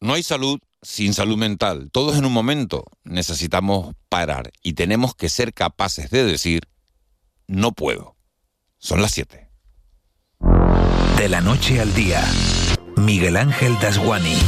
[0.00, 1.90] No hay salud sin salud mental.
[1.90, 6.68] Todos en un momento necesitamos parar y tenemos que ser capaces de decir,
[7.48, 8.16] no puedo.
[8.78, 9.50] Son las 7.
[11.16, 12.24] De la noche al día,
[12.96, 14.38] Miguel Ángel Dasguani.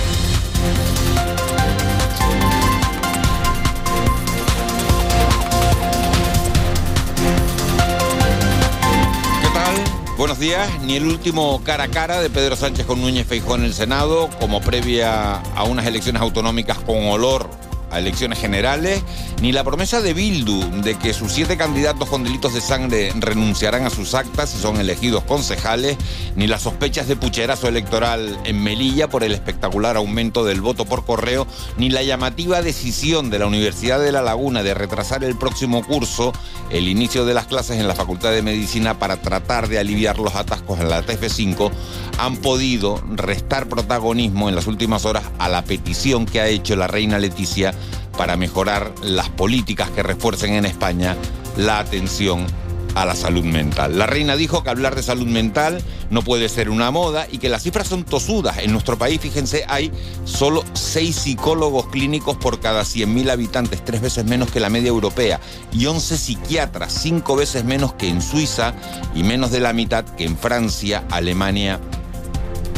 [10.21, 10.69] Buenos días.
[10.83, 14.29] Ni el último cara a cara de Pedro Sánchez con Núñez Feijó en el Senado,
[14.39, 17.48] como previa a unas elecciones autonómicas con olor
[17.90, 19.02] a elecciones generales,
[19.42, 23.86] ni la promesa de Bildu de que sus siete candidatos con delitos de sangre renunciarán
[23.86, 25.96] a sus actas si son elegidos concejales,
[26.36, 31.04] ni las sospechas de pucherazo electoral en Melilla por el espectacular aumento del voto por
[31.04, 35.84] correo, ni la llamativa decisión de la Universidad de La Laguna de retrasar el próximo
[35.84, 36.32] curso
[36.70, 40.34] el inicio de las clases en la Facultad de Medicina para tratar de aliviar los
[40.34, 41.70] atascos en la TF5
[42.18, 46.86] han podido restar protagonismo en las últimas horas a la petición que ha hecho la
[46.86, 47.74] reina Leticia
[48.16, 51.17] para mejorar las políticas que refuercen en España
[51.56, 52.47] la atención
[52.95, 53.98] a la salud mental.
[53.98, 57.48] La reina dijo que hablar de salud mental no puede ser una moda y que
[57.48, 58.59] las cifras son tosudas.
[58.59, 59.92] En nuestro país, fíjense, hay
[60.25, 65.41] solo seis psicólogos clínicos por cada 100.000 habitantes, tres veces menos que la media europea,
[65.72, 68.75] y 11 psiquiatras, cinco veces menos que en Suiza
[69.15, 71.81] y menos de la mitad que en Francia, Alemania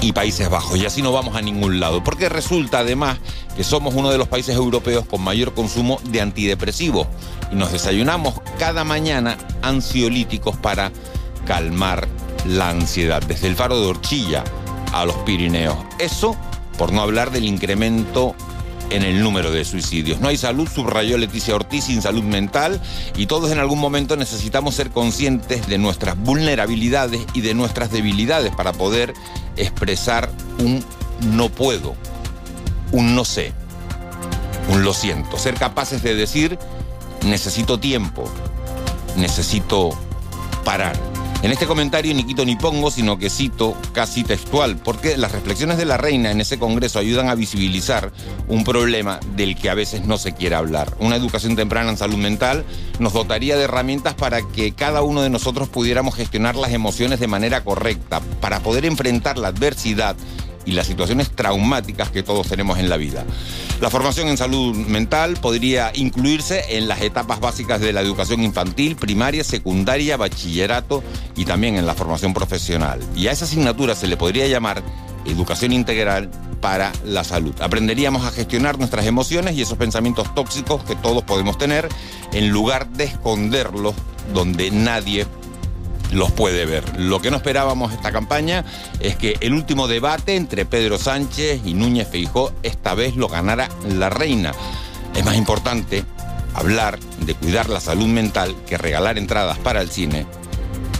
[0.03, 0.77] y Países Bajos.
[0.77, 3.19] Y así no vamos a ningún lado, porque resulta además
[3.56, 7.06] que somos uno de los países europeos con mayor consumo de antidepresivos
[7.50, 10.92] y nos desayunamos cada mañana ansiolíticos para
[11.47, 12.09] calmar
[12.47, 14.42] la ansiedad, desde el faro de Orchilla
[14.92, 15.78] a los Pirineos.
[15.98, 16.37] Eso
[16.77, 18.34] por no hablar del incremento
[18.92, 20.20] en el número de suicidios.
[20.20, 22.80] No hay salud, subrayó Leticia Ortiz, sin salud mental
[23.16, 28.54] y todos en algún momento necesitamos ser conscientes de nuestras vulnerabilidades y de nuestras debilidades
[28.54, 29.14] para poder
[29.56, 30.84] expresar un
[31.20, 31.94] no puedo,
[32.92, 33.52] un no sé,
[34.68, 35.38] un lo siento.
[35.38, 36.58] Ser capaces de decir
[37.24, 38.24] necesito tiempo,
[39.16, 39.91] necesito
[40.64, 41.12] parar.
[41.42, 45.76] En este comentario ni quito ni pongo, sino que cito casi textual, porque las reflexiones
[45.76, 48.12] de la reina en ese congreso ayudan a visibilizar
[48.47, 50.94] un problema del que a veces no se quiere hablar.
[51.00, 52.64] Una educación temprana en salud mental
[53.00, 57.26] nos dotaría de herramientas para que cada uno de nosotros pudiéramos gestionar las emociones de
[57.26, 60.14] manera correcta, para poder enfrentar la adversidad
[60.65, 63.25] y las situaciones traumáticas que todos tenemos en la vida.
[63.81, 68.97] La formación en salud mental podría incluirse en las etapas básicas de la educación infantil,
[68.97, 71.03] primaria, secundaria, bachillerato
[71.37, 73.00] y también en la formación profesional.
[73.17, 74.83] Y a esa asignatura se le podría llamar
[75.25, 76.31] educación integral
[76.61, 77.55] para la salud.
[77.61, 81.89] Aprenderíamos a gestionar nuestras emociones y esos pensamientos tóxicos que todos podemos tener
[82.33, 83.94] en lugar de esconderlos
[84.33, 85.27] donde nadie
[86.12, 86.99] los puede ver.
[86.99, 88.65] Lo que no esperábamos esta campaña
[89.00, 93.69] es que el último debate entre Pedro Sánchez y Núñez Feijó esta vez lo ganara
[93.89, 94.53] la reina.
[95.15, 96.05] Es más importante
[96.55, 100.27] hablar de cuidar la salud mental que regalar entradas para el cine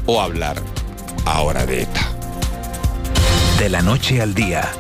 [0.07, 0.61] o hablar
[1.25, 2.09] ahora de ETA.
[3.59, 4.73] De la noche al día,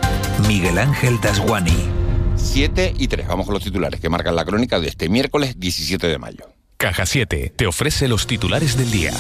[0.49, 1.91] Miguel Ángel Dasguani.
[2.37, 6.09] 7 y 3, vamos con los titulares que marcan la crónica de este miércoles 17
[6.09, 6.47] de mayo.
[6.77, 9.13] Caja 7 te ofrece los titulares del día.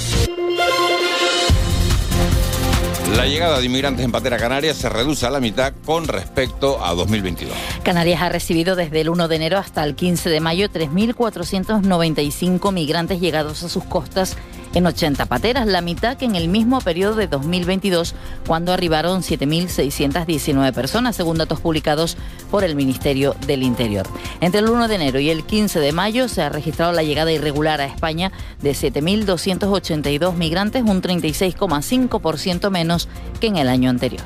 [3.16, 6.94] La llegada de inmigrantes en Patera Canarias se reduce a la mitad con respecto a
[6.94, 7.54] 2022.
[7.82, 13.20] Canarias ha recibido desde el 1 de enero hasta el 15 de mayo 3.495 migrantes
[13.20, 14.38] llegados a sus costas
[14.74, 18.14] en 80 pateras, la mitad que en el mismo periodo de 2022,
[18.46, 22.16] cuando arribaron 7.619 personas, según datos publicados
[22.50, 24.06] por el Ministerio del Interior.
[24.40, 27.32] Entre el 1 de enero y el 15 de mayo se ha registrado la llegada
[27.32, 33.08] irregular a España de 7.282 migrantes, un 36,5% menos
[33.40, 34.22] que en el año anterior.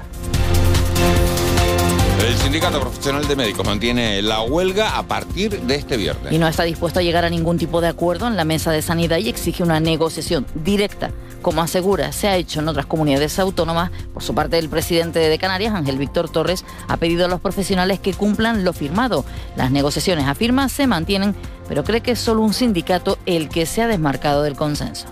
[2.37, 6.33] El Sindicato Profesional de Médicos mantiene la huelga a partir de este viernes.
[6.33, 8.83] Y no está dispuesto a llegar a ningún tipo de acuerdo en la mesa de
[8.83, 11.11] sanidad y exige una negociación directa.
[11.41, 15.39] Como asegura, se ha hecho en otras comunidades autónomas, por su parte el presidente de
[15.39, 19.25] Canarias, Ángel Víctor Torres, ha pedido a los profesionales que cumplan lo firmado.
[19.57, 21.35] Las negociaciones, afirma, se mantienen,
[21.69, 25.07] pero cree que es solo un sindicato el que se ha desmarcado del consenso.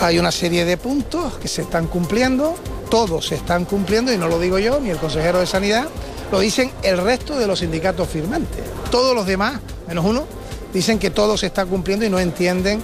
[0.00, 2.54] Hay una serie de puntos que se están cumpliendo,
[2.90, 5.88] todos se están cumpliendo, y no lo digo yo, ni el consejero de Sanidad,
[6.30, 8.64] lo dicen el resto de los sindicatos firmantes.
[8.90, 10.26] Todos los demás, menos uno,
[10.72, 12.82] dicen que todo se está cumpliendo y no entienden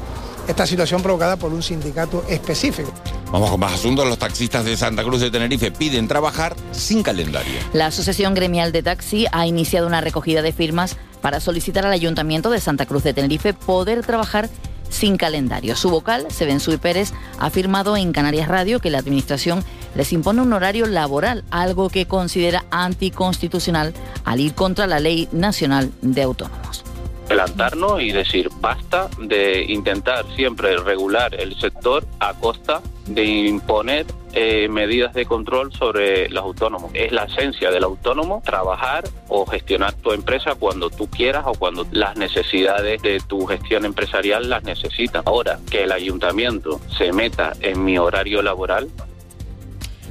[0.48, 2.92] esta situación provocada por un sindicato específico.
[3.30, 4.06] Vamos con más asuntos.
[4.06, 7.60] Los taxistas de Santa Cruz de Tenerife piden trabajar sin calendario.
[7.72, 12.50] La Asociación Gremial de Taxi ha iniciado una recogida de firmas para solicitar al Ayuntamiento
[12.50, 14.48] de Santa Cruz de Tenerife poder trabajar
[14.90, 15.74] sin calendario.
[15.76, 19.64] Su vocal, Sebensui Pérez, ha afirmado en Canarias Radio que la Administración
[19.94, 23.94] les impone un horario laboral, algo que considera anticonstitucional
[24.24, 26.84] al ir contra la Ley Nacional de Autónomos
[27.30, 34.68] plantarnos y decir basta de intentar siempre regular el sector a costa de imponer eh,
[34.68, 36.90] medidas de control sobre los autónomos.
[36.94, 41.86] Es la esencia del autónomo trabajar o gestionar tu empresa cuando tú quieras o cuando
[41.92, 45.22] las necesidades de tu gestión empresarial las necesitan.
[45.26, 48.88] Ahora, que el ayuntamiento se meta en mi horario laboral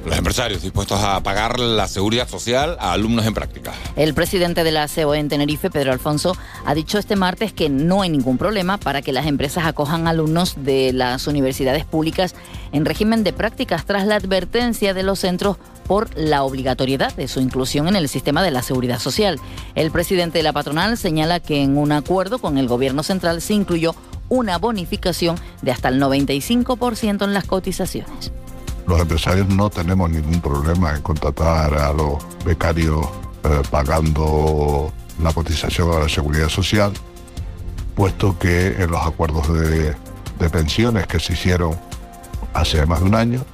[0.04, 3.72] los empresarios dispuestos a pagar la seguridad social a alumnos en práctica.
[3.96, 8.02] El presidente de la COE en Tenerife, Pedro Alfonso, ha dicho este martes que no
[8.02, 12.34] hay ningún problema para que las empresas acojan alumnos de las universidades públicas
[12.72, 15.56] en régimen de prácticas tras la advertencia de los centros
[15.86, 19.38] por la obligatoriedad de su inclusión en el sistema de la seguridad social.
[19.74, 23.54] El presidente de la patronal señala que en un acuerdo con el gobierno central se
[23.54, 23.94] incluyó
[24.28, 28.30] una bonificación de hasta el 95% en las cotizaciones
[28.90, 33.06] los empresarios no tenemos ningún problema en contratar a los becarios
[33.44, 34.92] eh, pagando
[35.22, 36.92] la cotización a la seguridad social,
[37.94, 39.94] puesto que en los acuerdos de,
[40.40, 41.78] de pensiones que se hicieron
[42.52, 43.44] hace más de un año,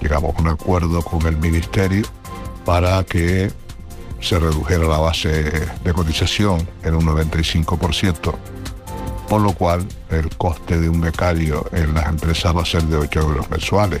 [0.00, 2.06] llegamos a un acuerdo con el Ministerio
[2.64, 3.52] para que
[4.20, 5.52] se redujera la base
[5.84, 8.34] de cotización en un 95%,
[9.28, 12.96] por lo cual el coste de un becario en las empresas va a ser de
[12.96, 14.00] 8 euros mensuales.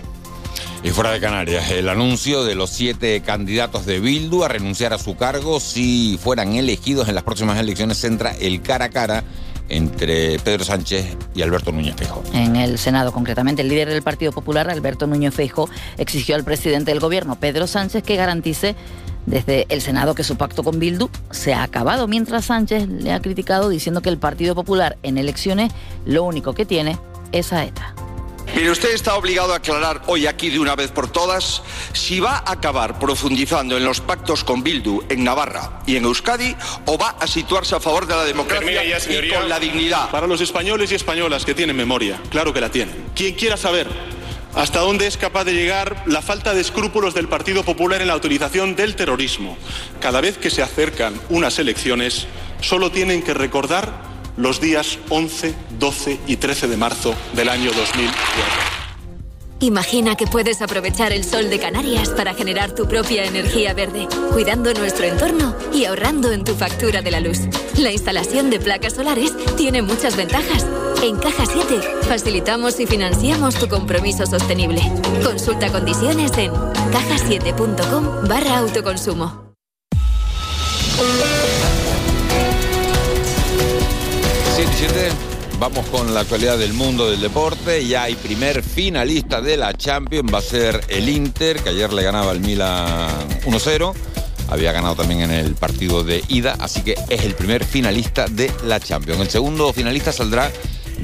[0.82, 4.98] Y fuera de Canarias, el anuncio de los siete candidatos de Bildu a renunciar a
[4.98, 9.24] su cargo si fueran elegidos en las próximas elecciones centra el cara a cara
[9.68, 12.22] entre Pedro Sánchez y Alberto Núñez Feijóo.
[12.32, 15.68] En el Senado, concretamente, el líder del Partido Popular, Alberto Núñez Feijóo,
[15.98, 18.74] exigió al presidente del gobierno, Pedro Sánchez, que garantice
[19.26, 23.20] desde el Senado que su pacto con Bildu se ha acabado, mientras Sánchez le ha
[23.20, 25.72] criticado diciendo que el Partido Popular en elecciones
[26.06, 26.98] lo único que tiene
[27.32, 27.94] es a ETA.
[28.54, 31.62] Mire, usted está obligado a aclarar hoy aquí de una vez por todas
[31.92, 36.56] si va a acabar profundizando en los pactos con Bildu en Navarra y en Euskadi
[36.86, 40.10] o va a situarse a favor de la democracia y con la dignidad.
[40.10, 43.06] Para los españoles y españolas que tienen memoria, claro que la tienen.
[43.14, 43.86] Quien quiera saber
[44.54, 48.16] hasta dónde es capaz de llegar la falta de escrúpulos del Partido Popular en la
[48.16, 49.56] utilización del terrorismo.
[50.00, 52.26] Cada vez que se acercan unas elecciones,
[52.60, 58.78] solo tienen que recordar los días 11, 12 y 13 de marzo del año 2004.
[59.60, 64.72] Imagina que puedes aprovechar el sol de Canarias para generar tu propia energía verde, cuidando
[64.72, 67.40] nuestro entorno y ahorrando en tu factura de la luz.
[67.76, 70.64] La instalación de placas solares tiene muchas ventajas.
[71.02, 74.80] En Caja 7 facilitamos y financiamos tu compromiso sostenible.
[75.24, 76.52] Consulta condiciones en
[76.92, 79.48] cajasiete.com barra autoconsumo.
[85.58, 87.84] Vamos con la actualidad del mundo del deporte.
[87.84, 90.32] Ya hay primer finalista de la Champions.
[90.32, 93.92] Va a ser el Inter, que ayer le ganaba al Milan 1-0.
[94.50, 98.52] Había ganado también en el partido de ida, así que es el primer finalista de
[98.64, 99.20] la Champions.
[99.20, 100.48] El segundo finalista saldrá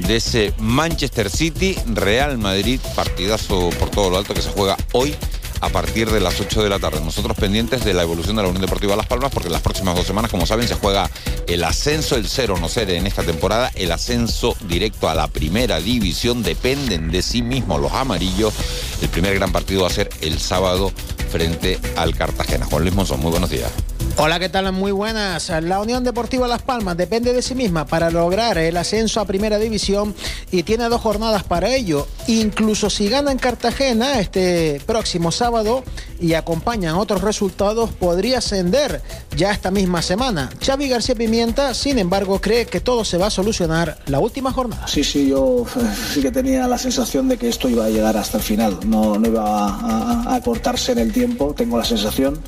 [0.07, 5.15] de ese Manchester City, Real Madrid, partidazo por todo lo alto que se juega hoy
[5.65, 7.01] a partir de las 8 de la tarde.
[7.01, 10.05] Nosotros pendientes de la evolución de la Unión Deportiva Las Palmas, porque las próximas dos
[10.05, 11.09] semanas, como saben, se juega
[11.47, 15.79] el ascenso, el cero no ser en esta temporada, el ascenso directo a la primera
[15.79, 16.43] división.
[16.43, 18.53] Dependen de sí mismos los amarillos.
[19.01, 20.91] El primer gran partido va a ser el sábado
[21.31, 22.67] frente al Cartagena.
[22.67, 23.71] Juan Luis Monzón, muy buenos días.
[24.17, 24.71] Hola, ¿qué tal?
[24.71, 25.51] Muy buenas.
[25.61, 29.59] La Unión Deportiva Las Palmas depende de sí misma para lograr el ascenso a Primera
[29.59, 30.15] División
[30.51, 32.07] y tiene dos jornadas para ello.
[32.27, 35.83] Incluso si gana en Cartagena este próximo sábado
[36.21, 39.01] y acompañan otros resultados, podría ascender
[39.35, 40.49] ya esta misma semana.
[40.65, 44.87] Xavi García Pimienta, sin embargo, cree que todo se va a solucionar la última jornada.
[44.87, 48.15] Sí, sí, yo eh, sí que tenía la sensación de que esto iba a llegar
[48.15, 52.39] hasta el final, no, no iba a, a cortarse en el tiempo, tengo la sensación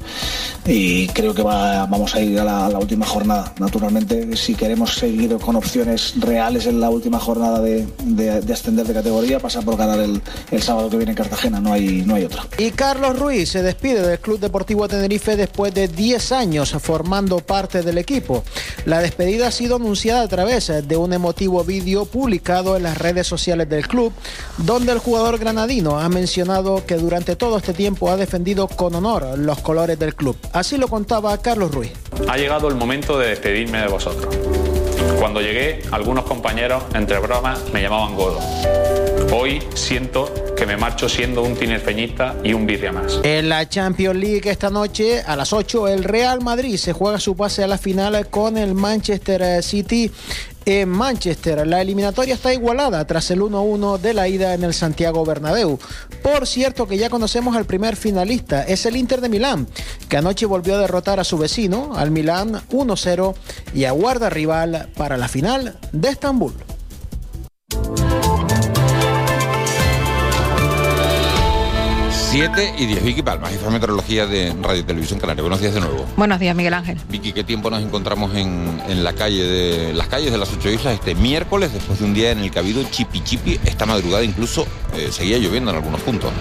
[0.66, 1.57] y creo que va
[1.90, 3.54] vamos a ir a la, última jornada.
[3.60, 7.88] Naturalmente, si queremos seguir con opciones reales en la última jornada de,
[8.52, 10.22] ascender de categoría, pasa por ganar el,
[10.62, 12.44] sábado que viene en Cartagena, no hay, no hay otra.
[12.58, 17.82] Y Carlos Ruiz se despide del Club Deportivo Tenerife después de 10 años formando parte
[17.82, 18.44] del equipo.
[18.86, 23.28] La despedida ha sido anunciada a través de un emotivo vídeo publicado en las redes
[23.28, 24.12] sociales del club,
[24.58, 29.38] donde el jugador granadino ha mencionado que durante todo este tiempo ha defendido con honor
[29.38, 30.38] los colores del club.
[30.52, 31.94] Así lo contaba Carlos Ruiz.
[32.28, 34.36] Ha llegado el momento de despedirme de vosotros.
[35.18, 38.42] Cuando llegué, algunos compañeros, entre bromas, me llamaban Godo.
[39.32, 40.30] Hoy siento
[40.68, 43.22] me marcho siendo un tinerfeñista y un birria más.
[43.24, 47.38] En la Champions League esta noche a las 8 el Real Madrid se juega su
[47.38, 50.12] pase a la final con el Manchester City
[50.66, 51.66] en Manchester.
[51.66, 55.80] La eliminatoria está igualada tras el 1-1 de la ida en el Santiago Bernabéu.
[56.22, 59.68] Por cierto que ya conocemos al primer finalista, es el Inter de Milán,
[60.10, 63.36] que anoche volvió a derrotar a su vecino, al Milán 1-0
[63.74, 66.54] y aguarda rival para la final de Estambul.
[72.38, 73.04] 7 y 10.
[73.04, 75.42] Vicky Palma, jefa de meteorología de Radio y Televisión Canaria.
[75.42, 76.06] Buenos días de nuevo.
[76.16, 77.00] Buenos días, Miguel Ángel.
[77.10, 80.70] Vicky, ¿qué tiempo nos encontramos en, en la calle de las calles de las ocho
[80.70, 83.60] islas este miércoles, después de un día en el que ha habido chipi chipi?
[83.66, 86.32] Esta madrugada incluso eh, seguía lloviendo en algunos puntos.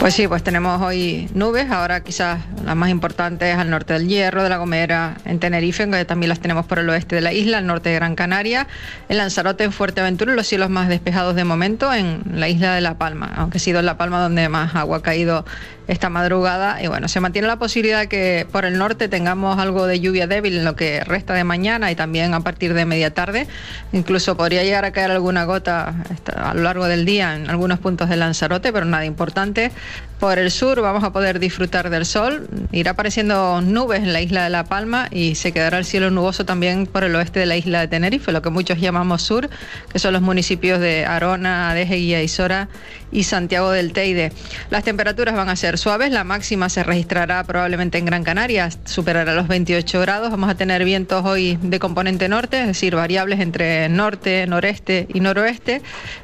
[0.00, 4.42] Pues sí, pues tenemos hoy nubes, ahora quizás las más importantes al norte del Hierro,
[4.42, 7.58] de La Gomera, en Tenerife, que también las tenemos por el oeste de la isla,
[7.58, 8.66] al norte de Gran Canaria,
[9.08, 12.98] en Lanzarote, en Fuerteventura, los cielos más despejados de momento, en la isla de La
[12.98, 15.44] Palma, aunque ha sido en La Palma donde más agua ha caído
[15.88, 16.82] esta madrugada.
[16.82, 20.58] Y bueno, se mantiene la posibilidad que por el norte tengamos algo de lluvia débil
[20.58, 23.46] en lo que resta de mañana y también a partir de media tarde.
[23.92, 25.94] Incluso podría llegar a caer alguna gota
[26.36, 29.72] a lo largo del día en algunos puntos de Lanzarote, pero nada importante.
[30.18, 32.48] Por el sur vamos a poder disfrutar del sol.
[32.70, 36.44] Irá apareciendo nubes en la isla de La Palma y se quedará el cielo nuboso
[36.44, 39.50] también por el oeste de la isla de Tenerife, lo que muchos llamamos sur,
[39.92, 42.68] que son los municipios de Arona, Adeje, Guía y Sora
[43.10, 44.32] y Santiago del Teide.
[44.70, 49.34] Las temperaturas van a ser suaves, la máxima se registrará probablemente en Gran Canaria, superará
[49.34, 50.30] los 28 grados.
[50.30, 55.20] Vamos a tener vientos hoy de componente norte, es decir, variables entre norte, noreste y
[55.20, 55.82] noroeste,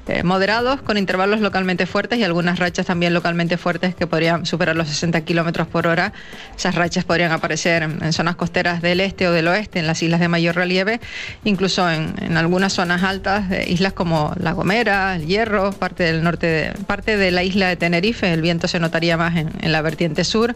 [0.08, 4.76] eh, moderados, con intervalos localmente fuertes y algunas rachas también localmente fuertes que podrían superar
[4.76, 6.12] los 60 kilómetros por hora.
[6.56, 10.20] Esas rachas podrían aparecer en zonas costeras del este o del oeste, en las islas
[10.20, 11.00] de mayor relieve,
[11.44, 16.46] incluso en, algunas zonas altas de islas como La Gomera, El Hierro, parte del norte,
[16.46, 18.32] de, parte de la isla de Tenerife.
[18.32, 20.54] El viento se notaría más en, la vertiente sur.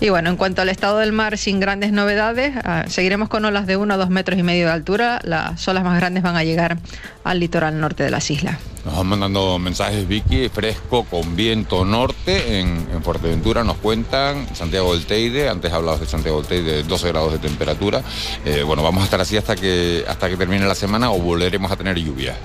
[0.00, 3.66] Y bueno, en cuanto al estado del mar, sin grandes novedades, ah, seguiremos con olas
[3.66, 5.20] de 1 a 2 metros y medio de altura.
[5.24, 6.78] Las olas más grandes van a llegar
[7.24, 8.58] al litoral norte de las islas.
[8.84, 12.60] Nos van mandando mensajes, Vicky, fresco con viento norte.
[12.60, 17.08] En, en Fuerteventura nos cuentan, Santiago del Teide, antes hablabas de Santiago del Teide, 12
[17.08, 18.02] grados de temperatura.
[18.44, 21.70] Eh, bueno, vamos a estar así hasta que, hasta que termine la semana o volveremos
[21.70, 22.36] a tener lluvia.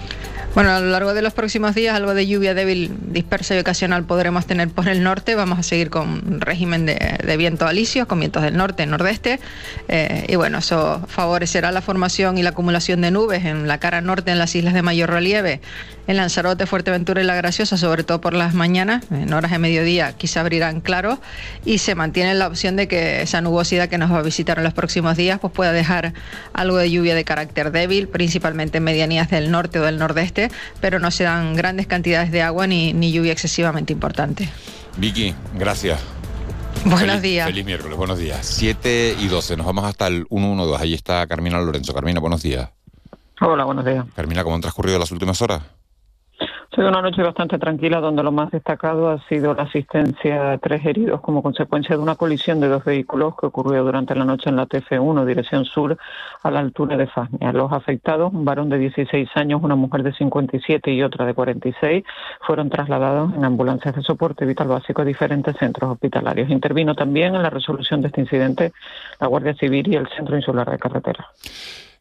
[0.56, 4.04] Bueno, a lo largo de los próximos días algo de lluvia débil, dispersa y ocasional
[4.04, 5.34] podremos tener por el norte.
[5.34, 9.40] Vamos a seguir con régimen de, de viento alisio, con vientos del norte, nordeste.
[9.88, 14.02] Eh, y bueno, eso favorecerá la formación y la acumulación de nubes en la cara
[14.02, 15.60] norte, en las islas de mayor relieve,
[16.06, 19.06] en Lanzarote, Fuerteventura y La Graciosa, sobre todo por las mañanas.
[19.10, 21.18] En horas de mediodía quizá abrirán claros
[21.66, 24.66] y se mantiene la opción de que esa nubosidad que nos va a visitar en
[24.66, 26.14] los próximos días pues pueda dejar
[26.54, 30.43] algo de lluvia de carácter débil, principalmente en medianías del norte o del nordeste
[30.82, 34.50] pero no se dan grandes cantidades de agua ni, ni lluvia excesivamente importante.
[34.98, 36.00] Vicky, gracias.
[36.86, 37.48] Buenos Feliz- días.
[37.48, 38.46] Feliz miércoles, buenos días.
[38.46, 40.84] 7 y 12, nos vamos hasta el 112.
[40.84, 41.94] Ahí está Carmina Lorenzo.
[41.94, 42.70] Carmina, buenos días.
[43.42, 44.06] Hola, buenos días.
[44.16, 45.62] Carmina, ¿cómo han transcurrido las últimas horas?
[46.74, 50.84] Sido una noche bastante tranquila donde lo más destacado ha sido la asistencia a tres
[50.84, 54.56] heridos como consecuencia de una colisión de dos vehículos que ocurrió durante la noche en
[54.56, 55.96] la TF1, dirección sur,
[56.42, 57.52] a la altura de Fasnia.
[57.52, 62.04] Los afectados, un varón de 16 años, una mujer de 57 y otra de 46,
[62.42, 66.50] fueron trasladados en ambulancias de soporte vital básico a diferentes centros hospitalarios.
[66.50, 68.74] Intervino también en la resolución de este incidente
[69.20, 71.28] la Guardia Civil y el Centro Insular de Carretera.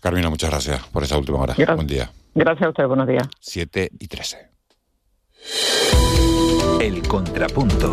[0.01, 1.53] Carmina, muchas gracias por esa última hora.
[1.59, 1.77] Gracias.
[1.77, 2.11] Buen día.
[2.35, 3.29] Gracias a usted, buenos días.
[3.39, 4.52] 7 y 13.
[6.81, 7.91] El Contrapunto.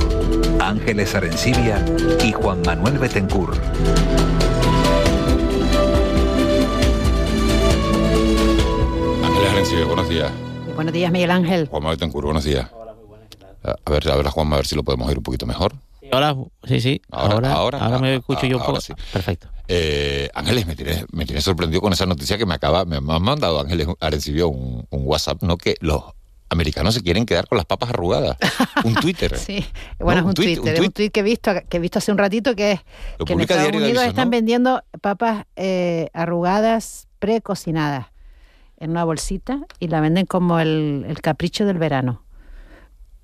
[0.59, 1.83] Ángeles Arencibia
[2.23, 3.53] y Juan Manuel Betencur.
[9.23, 10.31] Ángeles Arencibia, buenos días.
[10.75, 11.67] Buenos días, Miguel Ángel.
[11.67, 12.69] Juan Manuel Betancourt, buenos días.
[13.63, 15.73] A a ver, a ver, Juanma, a ver si lo podemos oír un poquito mejor.
[16.11, 16.35] Ahora,
[16.67, 17.01] sí, sí.
[17.11, 18.81] Ahora, Ahora, ahora, ahora, me escucho yo un poco.
[18.81, 18.93] sí.
[19.13, 19.47] Perfecto.
[19.67, 23.21] Eh, Ángeles, me tiene, me tiene sorprendido con esa noticia que me acaba, me han
[23.21, 25.57] mandado Ángeles Arencibio un, un WhatsApp, ¿no?
[25.57, 26.03] Que los
[26.49, 28.37] americanos se quieren quedar con las papas arrugadas.
[28.83, 29.35] Un Twitter.
[29.37, 29.65] Sí,
[29.99, 31.79] bueno, No, es un, tuit, Twitter, un es un tweet que he visto, que he
[31.79, 32.79] visto hace un ratito que es
[33.17, 34.31] Lo que en Estados Diario de Unidos están ¿no?
[34.31, 38.07] vendiendo papas eh, arrugadas precocinadas
[38.77, 42.23] en una bolsita y la venden como el, el capricho del verano.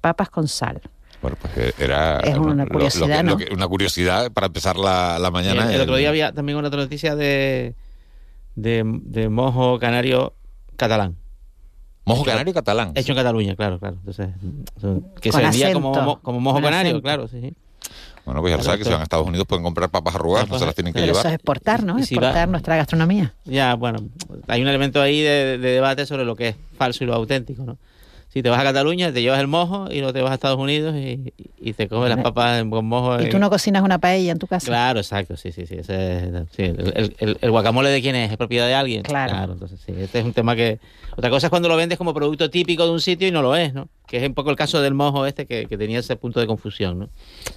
[0.02, 0.82] Papas con sal.
[1.22, 3.32] Bueno, pues eh, era Es una lo- lo curiosidad, que- ¿no?
[3.32, 5.68] lo que- una curiosidad para empezar la, la mañana.
[5.70, 7.74] el, el otro día había también una otra noticia de,
[8.56, 10.36] de, de mojo canario
[10.78, 11.16] catalán.
[12.06, 12.92] Mojo Hecho- canario catalán.
[12.96, 13.96] Hecho en Cataluña, claro, claro.
[14.00, 14.30] Entonces,
[15.22, 17.02] que Con se vendía como, acento, como mojo canario, acento.
[17.02, 17.54] claro, sí, sí.
[18.26, 20.58] Bueno, pues ya sabes que si van a Estados Unidos pueden comprar papas arrugadas, no
[20.58, 21.34] se las tienen que Pero eso es llevar.
[21.36, 21.94] exportar, ¿no?
[21.94, 23.34] Y va- Exportar nuestra gastronomía.
[23.46, 24.00] Ya, bueno,
[24.48, 27.64] hay un elemento ahí de, de debate sobre lo que es falso y lo auténtico,
[27.64, 27.78] ¿no?
[28.36, 30.60] Si te vas a Cataluña, te llevas el mojo y luego te vas a Estados
[30.60, 33.22] Unidos y, y te comes las papas con mojo.
[33.22, 34.68] Y tú no cocinas una paella en tu casa.
[34.68, 35.76] Claro, exacto, sí, sí, sí.
[35.76, 39.04] ese es- sí, el, el- el guacamole de quién es, es propiedad de alguien.
[39.04, 39.54] Claro.
[39.54, 40.80] entonces sí, este es un tema que...
[41.16, 43.56] Otra cosa es cuando lo vendes como producto típico de un sitio y no lo
[43.56, 43.88] es, ¿no?
[44.06, 46.46] Que es un poco el caso del mojo este que, que tenía ese punto de
[46.46, 47.10] confusión, ¿no?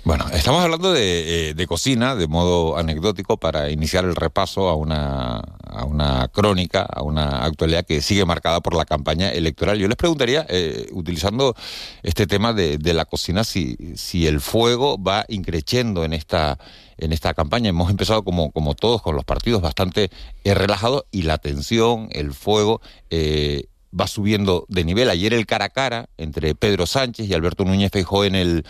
[0.05, 4.77] Bueno, estamos hablando de, eh, de cocina de modo anecdótico para iniciar el repaso a
[4.77, 5.43] una,
[5.79, 9.79] a una crónica, a una actualidad que sigue marcada por la campaña electoral.
[9.79, 11.55] Yo les preguntaría, eh, utilizando
[12.03, 16.59] este tema de, la cocina, si, si el fuego va increciendo en esta
[16.99, 17.71] en esta campaña.
[17.71, 20.11] Hemos empezado como, como todos con los partidos bastante
[20.43, 22.81] eh, relajados y la tensión, el fuego,
[23.11, 23.67] eh,
[23.99, 25.09] va subiendo de nivel.
[25.09, 28.67] Ayer el cara a cara entre Pedro Sánchez y Alberto Núñez Feijóo en el,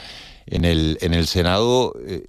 [0.47, 1.95] en el, en el Senado.
[2.07, 2.27] eh,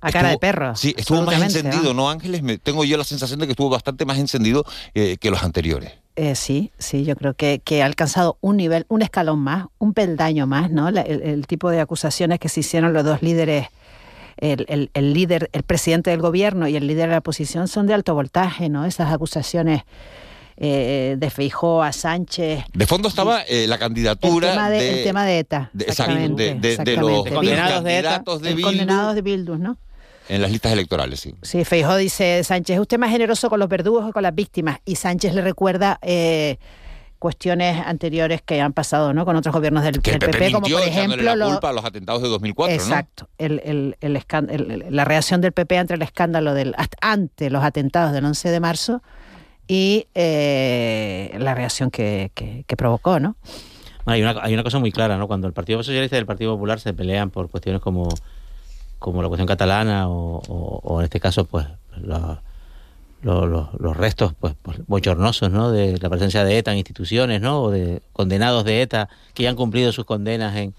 [0.00, 0.74] A cara de perro.
[0.76, 2.02] Sí, estuvo más encendido, ¿no?
[2.02, 2.42] ¿no, Ángeles?
[2.42, 4.64] Me- tengo yo la sensación de que estuvo bastante más encendido
[4.94, 5.92] eh, que los anteriores.
[6.16, 9.92] Eh, sí, sí, yo creo que, que ha alcanzado un nivel, un escalón más, un
[9.94, 10.90] peldaño más, ¿no?
[10.90, 13.68] La- el, el tipo de acusaciones que se hicieron los dos líderes,
[14.38, 17.86] el, el- el líder, el presidente del gobierno y el líder de la oposición son
[17.86, 18.84] de alto voltaje, ¿no?
[18.86, 19.82] Esas acusaciones
[20.56, 22.64] eh, de Feijó a Sánchez.
[22.74, 25.70] De fondo estaba eh, la El candidatura tema de, de, el tema de ETA.
[25.72, 27.00] de- exacto, exactamente, de- de- de exactamente.
[27.00, 27.36] los Bildu.
[27.36, 29.78] condenados de ETA, candidatos de El Bildu condenados de Bildus, ¿no?
[30.30, 31.34] En las listas electorales, sí.
[31.42, 34.78] Sí, Feijó dice Sánchez, usted es más generoso con los verdugos que con las víctimas.
[34.84, 36.58] Y Sánchez le recuerda eh,
[37.18, 39.24] cuestiones anteriores que han pasado ¿no?
[39.26, 41.22] con otros gobiernos del, Que el del PP, PP, como por ejemplo...
[41.22, 44.86] la lo- culpa a los atentados de 2004, Exacto, el, el- el escán- el- el-
[44.96, 49.02] la reacción del PP ante el escándalo del ante los atentados del 11 de marzo
[49.68, 53.36] y eh, la reacción que, que- que provocó, ¿no?
[54.04, 55.26] Bueno, hay, una, hay una cosa muy clara, ¿no?
[55.26, 58.08] Cuando el Partido Socialista y el Partido Popular se pelean por cuestiones como,
[59.00, 61.66] como la cuestión catalana o, en este caso, pues,
[63.22, 65.72] los restos pues, pues, bochornosos, ¿no?
[65.72, 67.62] De la presencia de ETA en instituciones, ¿no?
[67.62, 70.74] O de condenados de ETA que ya han cumplido sus condenas en,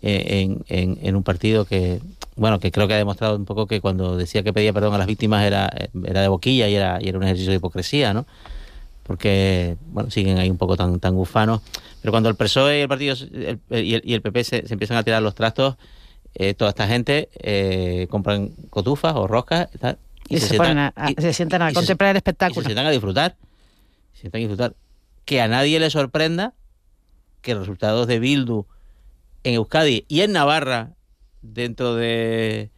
[0.00, 2.00] en, un partido que,
[2.36, 4.98] bueno, que creo que ha demostrado un poco que cuando decía que pedía perdón a
[4.98, 5.70] las víctimas era,
[6.04, 8.26] era de boquilla y era, y era un ejercicio de hipocresía, ¿no?
[9.04, 11.62] porque bueno siguen ahí un poco tan tan gufanos
[12.02, 13.16] pero cuando el PSOE y el partido
[13.70, 15.76] y, el, y el PP se empiezan a tirar los trastos
[16.38, 20.92] eh, toda esta gente eh, compran cotufas o roscas y, tal, Y, se, ponen a,
[20.96, 22.62] a- y- se sientan a y contemplar el y espectáculo.
[22.62, 23.36] se sientan a disfrutar
[24.14, 24.74] se sientan a disfrutar
[25.24, 26.54] que a nadie le sorprenda
[27.42, 28.64] que los resultados de Bildu
[29.44, 30.90] en Euskadi y en Navarra
[31.42, 32.70] dentro de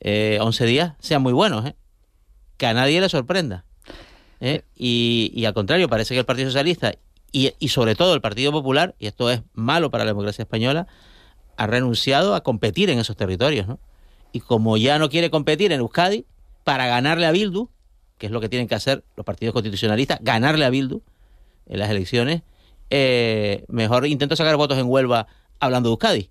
[0.00, 1.74] eh, 11 días sean muy buenos ¿eh?
[2.56, 3.64] que a nadie le sorprenda
[4.40, 4.62] ¿eh?
[4.76, 6.94] y, y al contrario parece que el Partido Socialista
[7.32, 10.86] y, y sobre todo el Partido Popular y esto es malo para la democracia española
[11.56, 13.78] ha renunciado a competir en esos territorios ¿no?
[14.32, 16.26] y como ya no quiere competir en Euskadi
[16.64, 17.68] para ganarle a Bildu
[18.18, 21.02] que es lo que tienen que hacer los partidos constitucionalistas ganarle a Bildu
[21.66, 22.42] en las elecciones
[22.90, 25.26] eh, mejor intento sacar votos en Huelva
[25.60, 26.30] hablando de Euskadi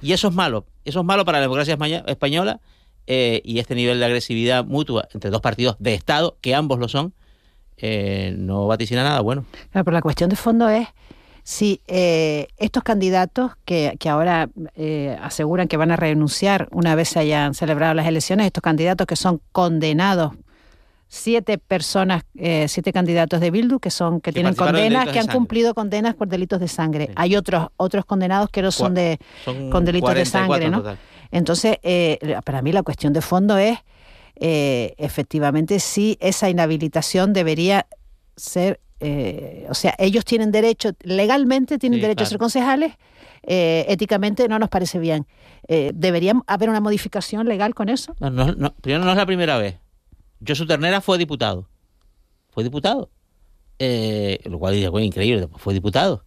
[0.00, 2.60] y eso es malo eso es malo para la democracia española
[3.06, 6.88] eh, y este nivel de agresividad mutua entre dos partidos de Estado, que ambos lo
[6.88, 7.12] son,
[7.76, 9.44] eh, no vaticina nada bueno.
[9.72, 10.86] Claro, pero la cuestión de fondo es
[11.42, 17.10] si eh, estos candidatos que, que ahora eh, aseguran que van a renunciar una vez
[17.10, 20.32] se hayan celebrado las elecciones, estos candidatos que son condenados,
[21.08, 25.26] siete personas, eh, siete candidatos de Bildu que son que, Que tienen condenas, que han
[25.26, 27.10] cumplido condenas por delitos de sangre.
[27.16, 30.96] Hay otros otros condenados que no son de Son con delitos de 44 sangre, ¿no?
[31.32, 33.78] Entonces, eh, para mí la cuestión de fondo es,
[34.36, 37.86] eh, efectivamente, si esa inhabilitación debería
[38.36, 42.94] ser, eh, o sea, ellos tienen derecho, legalmente tienen Sí, derecho a ser concejales,
[43.42, 45.26] eh, éticamente no nos parece bien.
[45.68, 48.14] Eh, ¿Debería haber una modificación legal con eso?
[48.20, 49.78] No, no, no, primero, no es la primera vez.
[50.46, 51.68] Josu Ternera fue diputado.
[52.50, 53.10] Fue diputado.
[53.78, 56.24] Eh, lo cual dice, bueno, increíble, fue diputado.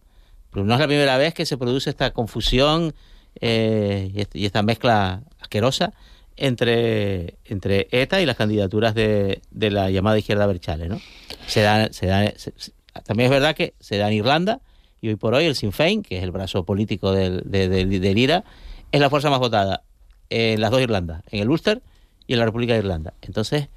[0.50, 2.94] Pero no es la primera vez que se produce esta confusión
[3.40, 5.92] este- y esta mezcla asquerosa
[6.36, 11.00] entre, entre ETA y las candidaturas de, de la llamada izquierda Berchale, ¿no?
[11.46, 12.72] Se da, se da, se- se-
[13.04, 14.60] también es verdad que se da en Irlanda
[15.00, 18.00] y hoy por hoy el Sinn Féin, que es el brazo político del, de- del-
[18.00, 18.44] del IRA,
[18.92, 19.82] es la fuerza más votada
[20.30, 21.82] en las dos Irlandas, en el Ulster
[22.26, 23.14] y en la República de Irlanda.
[23.22, 23.68] Entonces,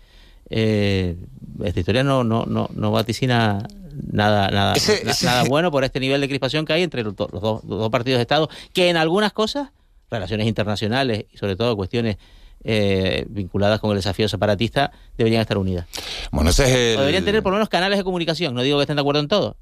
[0.50, 1.15] eh,
[1.63, 3.67] esta historia no, no, no, no vaticina
[4.12, 7.04] nada, nada, Ese- na- ese- nada bueno por este nivel de crispación que hay entre
[7.04, 9.69] los, do- los dos, los dos partidos de Estado, que en algunas cosas,
[10.10, 12.17] relaciones internacionales y sobre todo cuestiones
[12.63, 15.88] eh, vinculadas con el desafío separatista, deberían estar unidas.
[16.32, 16.98] Bueno, ese es el...
[16.98, 18.54] O deberían tener por lo menos canales de comunicación.
[18.54, 19.58] No digo que estén de acuerdo en todo,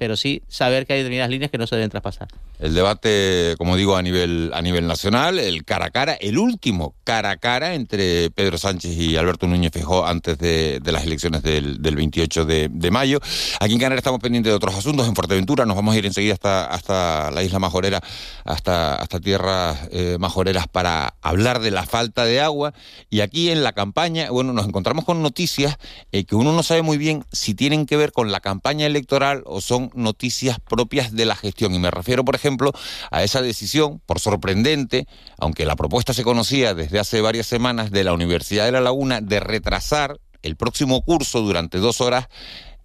[0.00, 2.26] pero sí saber que hay determinadas líneas que no se deben traspasar.
[2.58, 6.94] El debate, como digo, a nivel, a nivel nacional, el cara a cara, el último
[7.04, 11.82] cara a cara entre Pedro Sánchez y Alberto Núñez Feijóo antes de, las elecciones del,
[11.82, 13.20] del 28 de, de, mayo.
[13.60, 15.06] Aquí en Canarias estamos pendientes de otros asuntos.
[15.06, 18.00] En Fuerteventura nos vamos a ir enseguida hasta, hasta la isla Majorera,
[18.44, 22.72] hasta, hasta tierras eh, majoreras para hablar de la falta de agua.
[23.10, 25.76] Y aquí en la campaña, bueno, nos encontramos con noticias
[26.10, 29.42] eh, que uno no sabe muy bien si tienen que ver con la campaña electoral
[29.44, 31.74] o son noticias propias de la gestión.
[31.74, 32.72] Y me refiero, por ejemplo,
[33.10, 35.06] a esa decisión, por sorprendente,
[35.38, 39.20] aunque la propuesta se conocía desde hace varias semanas de la Universidad de La Laguna
[39.20, 42.28] de retrasar el próximo curso durante dos horas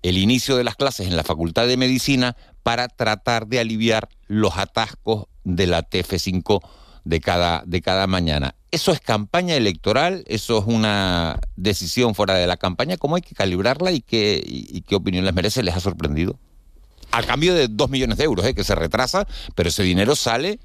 [0.01, 4.55] el inicio de las clases en la Facultad de Medicina para tratar de aliviar los
[4.57, 6.61] atascos de la TF5
[7.05, 8.55] de cada, de cada mañana.
[8.69, 10.23] ¿Eso es campaña electoral?
[10.27, 12.97] ¿Eso es una decisión fuera de la campaña?
[12.97, 15.63] ¿Cómo hay que calibrarla y qué, y qué opinión les merece?
[15.63, 16.37] ¿Les ha sorprendido?
[17.11, 18.53] A cambio de dos millones de euros, ¿eh?
[18.53, 20.59] que se retrasa, pero ese dinero sale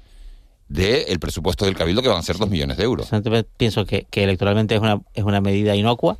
[0.67, 3.09] del presupuesto del Cabildo, que van a ser dos millones de euros.
[3.57, 6.17] Pienso que, electoralmente es una, es una medida inocua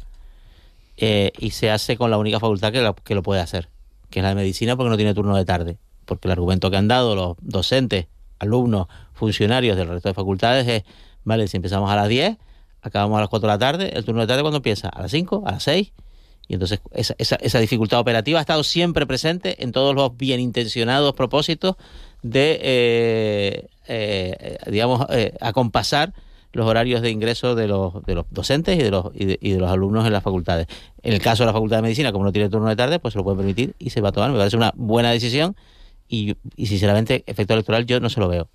[0.97, 3.69] eh, y se hace con la única facultad que lo, que lo puede hacer,
[4.09, 5.77] que es la de medicina, porque no tiene turno de tarde.
[6.05, 8.07] Porque el argumento que han dado los docentes,
[8.39, 10.83] alumnos, funcionarios del resto de facultades es,
[11.23, 12.37] vale, si empezamos a las 10,
[12.81, 15.11] acabamos a las 4 de la tarde, el turno de tarde cuando empieza, a las
[15.11, 15.93] 5, a las 6
[16.51, 20.41] y entonces esa, esa, esa, dificultad operativa ha estado siempre presente en todos los bien
[20.41, 21.77] intencionados propósitos
[22.23, 26.13] de, eh, eh, digamos, eh, acompasar
[26.51, 29.71] los horarios de ingreso de los, de los docentes y de los, y de, los
[29.71, 30.67] alumnos en las facultades.
[31.03, 33.13] En el caso de la Facultad de Medicina, como no tiene turno de tarde, pues
[33.13, 34.29] se lo puede permitir y se va a tomar.
[34.31, 35.55] Me parece una buena decisión
[36.09, 38.49] y sinceramente, efecto electoral yo no se lo veo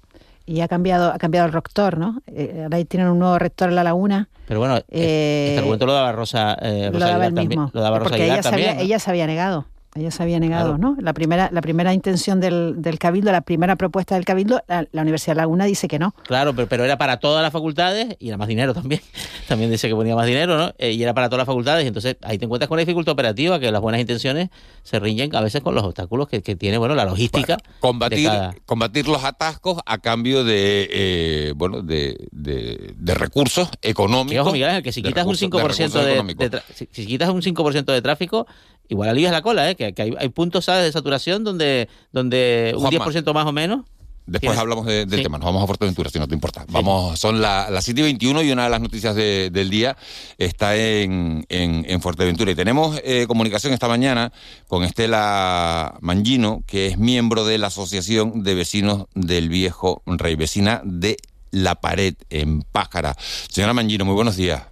[0.47, 2.23] y ha cambiado ha cambiado el rector, ¿no?
[2.27, 4.29] Eh, ahora tienen un nuevo rector en La Laguna.
[4.47, 7.81] Pero bueno, eh, este argumento lo daba Rosa, eh, Rosa lo daba Aguilar mismo, Lo
[7.81, 9.67] daba Rosa porque ella, también, ella se había negado.
[9.97, 10.97] Ella se había negado, ¿no?
[11.01, 15.35] La primera, la primera intención del, del Cabildo, la primera propuesta del Cabildo, la, Universidad
[15.35, 16.15] de Laguna dice que no.
[16.25, 19.01] Claro, pero, pero, era para todas las facultades y era más dinero también.
[19.49, 20.75] También dice que ponía más dinero, ¿no?
[20.77, 21.85] Eh, y era para todas las facultades.
[21.85, 24.49] Y entonces ahí te encuentras con la dificultad operativa, que las buenas intenciones
[24.83, 27.57] se riñen a veces con los obstáculos que, que tiene, bueno, la logística.
[27.79, 28.29] combatir,
[28.65, 34.53] combatir los atascos a cambio de, eh, bueno, de, de, recursos económicos.
[34.53, 38.47] Miguel que si quitas un 5% de, si, si quitas un 5% de tráfico,
[38.89, 39.75] igual alivias la cola, ¿eh?
[39.75, 40.85] que, hay, hay, puntos ¿sabes?
[40.85, 43.85] de saturación donde, donde un 10% más o menos.
[44.27, 46.65] Después hablamos del tema, nos vamos a Fuerteventura, si no te importa.
[46.69, 49.97] Vamos, son las la 7 y 21 y una de las noticias del día
[50.37, 52.51] está en, en, Fuerteventura.
[52.51, 54.33] Y tenemos eh, comunicación esta mañana
[54.67, 60.83] con Estela Mangino, que es miembro de la Asociación de Vecinos del Viejo Rey, vecina
[60.85, 61.19] de
[61.53, 63.15] La Pared, en Pájara.
[63.49, 64.65] Señora Mangino, muy buenos días.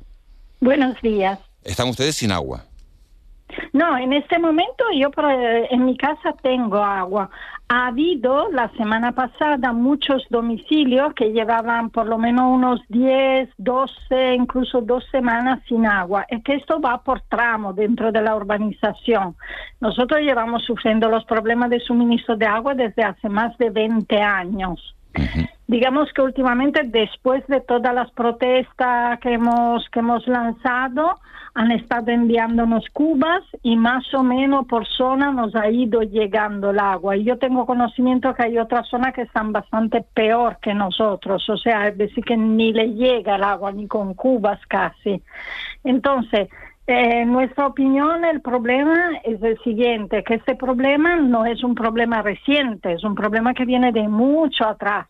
[0.61, 1.39] Buenos días.
[1.63, 2.65] ¿Están ustedes sin agua?
[3.73, 5.11] No, en este momento yo
[5.71, 7.31] en mi casa tengo agua.
[7.69, 14.35] Ha habido la semana pasada muchos domicilios que llevaban por lo menos unos 10, 12,
[14.35, 16.27] incluso dos semanas sin agua.
[16.29, 19.35] Es que esto va por tramo dentro de la urbanización.
[19.81, 24.95] Nosotros llevamos sufriendo los problemas de suministro de agua desde hace más de 20 años.
[25.67, 31.19] Digamos que últimamente, después de todas las protestas que hemos, que hemos lanzado,
[31.55, 36.81] han estado enviándonos cubas y más o menos por zona nos ha ido llegando el
[36.81, 37.17] agua.
[37.17, 41.57] Y yo tengo conocimiento que hay otras zonas que están bastante peor que nosotros, o
[41.57, 45.23] sea, es decir, que ni le llega el agua ni con cubas casi.
[45.85, 46.49] Entonces,
[46.87, 51.75] eh, en nuestra opinión, el problema es el siguiente, que este problema no es un
[51.75, 55.07] problema reciente, es un problema que viene de mucho atrás.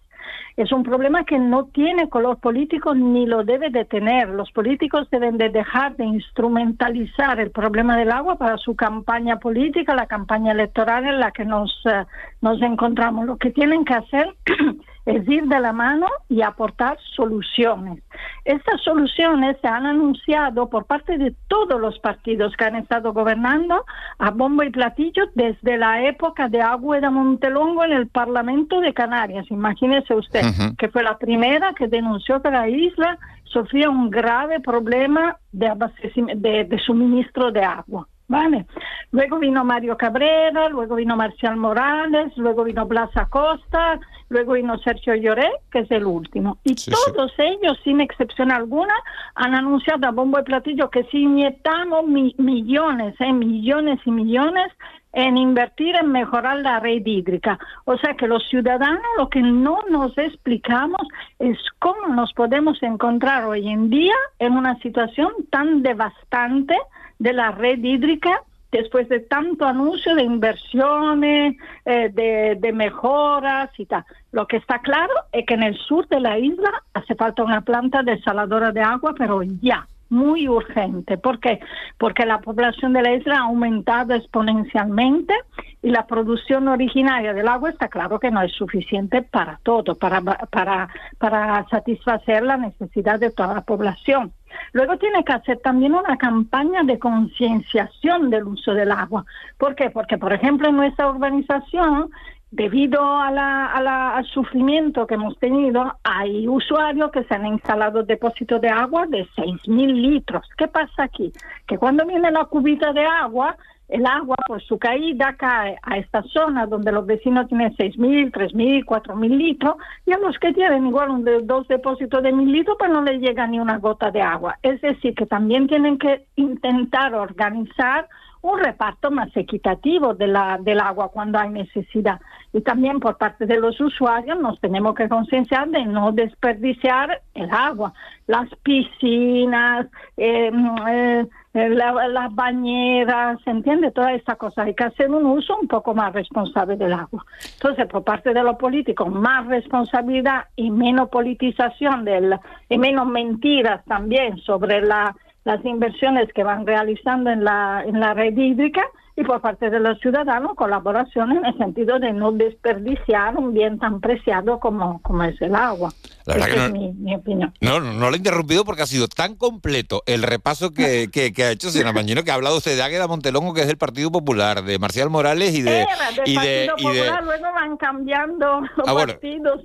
[0.56, 4.28] Es un problema que no tiene color político ni lo debe de tener.
[4.28, 9.94] Los políticos deben de dejar de instrumentalizar el problema del agua para su campaña política,
[9.94, 12.04] la campaña electoral en la que nos, eh,
[12.40, 13.26] nos encontramos.
[13.26, 14.34] Lo que tienen que hacer
[15.06, 18.02] es ir de la mano y aportar soluciones.
[18.44, 23.84] Estas soluciones se han anunciado por parte de todos los partidos que han estado gobernando
[24.18, 29.46] a bombo y platillo desde la época de Agüeda Montelongo en el Parlamento de Canarias.
[29.50, 30.42] Imagínese usted
[30.78, 36.78] que fue la primera que denunció que la isla sufría un grave problema de, de
[36.78, 38.08] suministro de agua.
[38.26, 38.66] Vale.
[39.10, 45.14] Luego vino Mario Cabrera, luego vino Marcial Morales, luego vino Blas Acosta, luego vino Sergio
[45.14, 46.58] Lloré, que es el último.
[46.64, 48.94] Y todos ellos, sin excepción alguna,
[49.34, 54.72] han anunciado a bombo y platillo que si inyectamos millones, eh, millones y millones
[55.14, 57.58] en invertir en mejorar la red hídrica.
[57.84, 61.06] O sea que los ciudadanos lo que no nos explicamos
[61.38, 66.76] es cómo nos podemos encontrar hoy en día en una situación tan devastante
[67.18, 68.42] de la red hídrica
[68.74, 72.10] después de tanto anuncio de inversiones, eh,
[72.58, 74.04] de, mejoras y tal.
[74.32, 77.60] Lo que está claro es que en el sur de la isla hace falta una
[77.60, 81.16] planta desaladora de agua, pero ya, muy urgente.
[81.18, 81.60] ¿Por qué?
[81.98, 85.34] Porque la población de la isla ha aumentado exponencialmente
[85.80, 90.20] y la producción originaria del agua está claro que no es suficiente para todo, para,
[90.20, 94.32] para, para satisfacer la necesidad de toda la población.
[94.72, 99.24] Luego tiene que hacer también una campaña de concienciación del uso del agua.
[99.58, 99.90] ¿Por qué?
[99.90, 102.10] Porque, por ejemplo, en nuestra urbanización
[102.54, 108.60] debido a la, al sufrimiento que hemos tenido, hay usuarios que se han instalado depósitos
[108.60, 110.46] de agua de 6.000 litros.
[110.56, 111.32] ¿Qué pasa aquí?
[111.66, 113.56] Que cuando viene la cubita de agua,
[113.88, 118.84] el agua por su caída cae a esta zona donde los vecinos tienen 6.000, 3.000,
[118.84, 122.90] 4.000 litros y a los que tienen igual un dos depósitos de 1.000 litros pues
[122.90, 124.58] no les llega ni una gota de agua.
[124.62, 128.08] Es decir, que también tienen que intentar organizar
[128.44, 132.20] un reparto más equitativo de la, del agua cuando hay necesidad.
[132.52, 137.50] Y también por parte de los usuarios nos tenemos que concienciar de no desperdiciar el
[137.50, 137.94] agua.
[138.26, 139.86] Las piscinas,
[140.18, 140.52] eh,
[140.88, 143.92] eh, las bañeras, ¿se entiende?
[143.92, 144.62] Toda esta cosa.
[144.62, 147.24] Hay que hacer un uso un poco más responsable del agua.
[147.54, 152.36] Entonces, por parte de los políticos, más responsabilidad y menos politización del,
[152.68, 155.14] y menos mentiras también sobre la
[155.44, 158.82] las inversiones que van realizando en la, en la red hídrica
[159.16, 163.78] y por parte de los ciudadanos colaboración en el sentido de no desperdiciar un bien
[163.78, 165.92] tan preciado como, como es el agua.
[166.26, 167.54] La verdad que no, es mi, mi opinión.
[167.60, 171.44] no, no, lo he interrumpido porque ha sido tan completo el repaso que, que, que
[171.44, 174.10] ha hecho, señora Mañino, que ha hablado usted de Águeda Montelongo, que es del Partido
[174.10, 175.82] Popular, de Marcial Morales y de...
[175.82, 179.12] Era del y de, Partido y de- Popular, luego van cambiando los Ah, bueno.
[179.12, 179.60] partidos.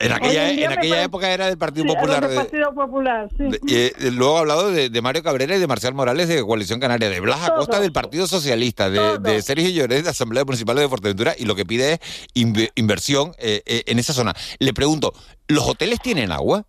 [0.00, 2.20] En aquella, Hoy en aquella época era del Partido Sí, Popular.
[2.22, 3.44] del de- Partido Popular, sí.
[3.44, 3.74] de- y,
[4.06, 7.08] eh, luego ha hablado de, de Mario Cabrera y de Marcial Morales de Coalición Canaria,
[7.10, 7.82] de Blas Acosta Todo.
[7.82, 11.92] del Partido Socialista, de, Sergio Lloret de Asamblea Municipal de Fuerteventura y lo que pide
[11.94, 12.00] es
[12.34, 14.32] inve- inversión eh, eh, en esa zona.
[14.58, 15.12] Le pregunto,
[15.48, 16.64] ¿los hoteles tienen agua?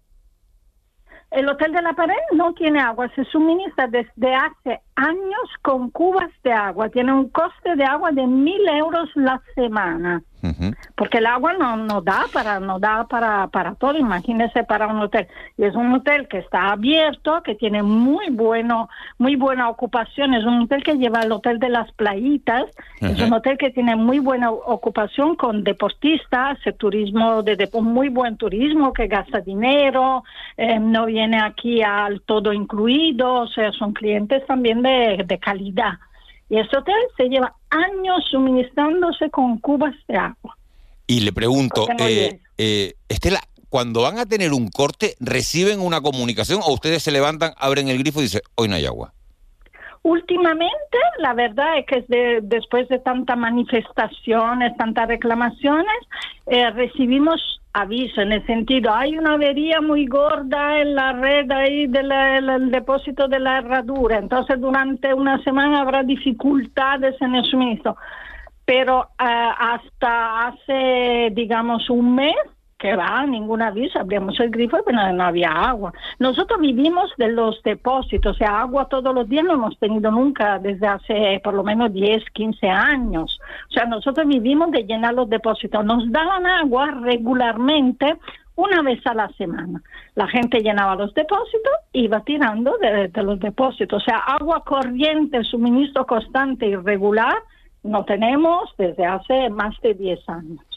[1.31, 6.29] El Hotel de la Pared no tiene agua, se suministra desde hace años con cubas
[6.43, 6.89] de agua.
[6.89, 10.21] Tiene un coste de agua de mil euros la semana.
[10.95, 14.99] Porque el agua no, no da para no da para, para todo, imagínese para un
[14.99, 15.27] hotel.
[15.55, 20.43] Y es un hotel que está abierto, que tiene muy bueno, muy buena ocupación, es
[20.43, 22.63] un hotel que lleva el hotel de las playitas,
[23.01, 23.25] es Ajá.
[23.27, 28.35] un hotel que tiene muy buena ocupación con deportistas, el turismo de, depo- muy buen
[28.37, 30.23] turismo que gasta dinero,
[30.57, 34.89] eh, no viene aquí al todo incluido, o sea, son clientes también de,
[35.25, 35.93] de calidad.
[36.49, 40.57] Y este hotel se lleva años suministrándose con cubas de agua.
[41.07, 46.01] Y le pregunto, no eh, eh, Estela, cuando van a tener un corte, ¿reciben una
[46.01, 49.13] comunicación o ustedes se levantan, abren el grifo y dicen, hoy no hay agua?
[50.03, 55.95] Últimamente, la verdad es que de- después de tantas manifestaciones, tantas reclamaciones,
[56.47, 61.87] eh, recibimos aviso en el sentido, hay una avería muy gorda en la red ahí
[61.87, 67.95] del el depósito de la herradura, entonces durante una semana habrá dificultades en el suministro.
[68.65, 72.35] Pero eh, hasta hace, digamos, un mes,
[72.81, 75.93] que va, ningún aviso, abríamos el grifo y no había agua.
[76.17, 80.57] Nosotros vivimos de los depósitos, o sea, agua todos los días no hemos tenido nunca
[80.57, 83.39] desde hace por lo menos 10, 15 años.
[83.69, 85.85] O sea, nosotros vivimos de llenar los depósitos.
[85.85, 88.17] Nos daban agua regularmente
[88.55, 89.79] una vez a la semana.
[90.15, 94.01] La gente llenaba los depósitos iba tirando de, de los depósitos.
[94.01, 97.35] O sea, agua corriente, suministro constante y regular,
[97.83, 100.70] no tenemos desde hace más de 10 años.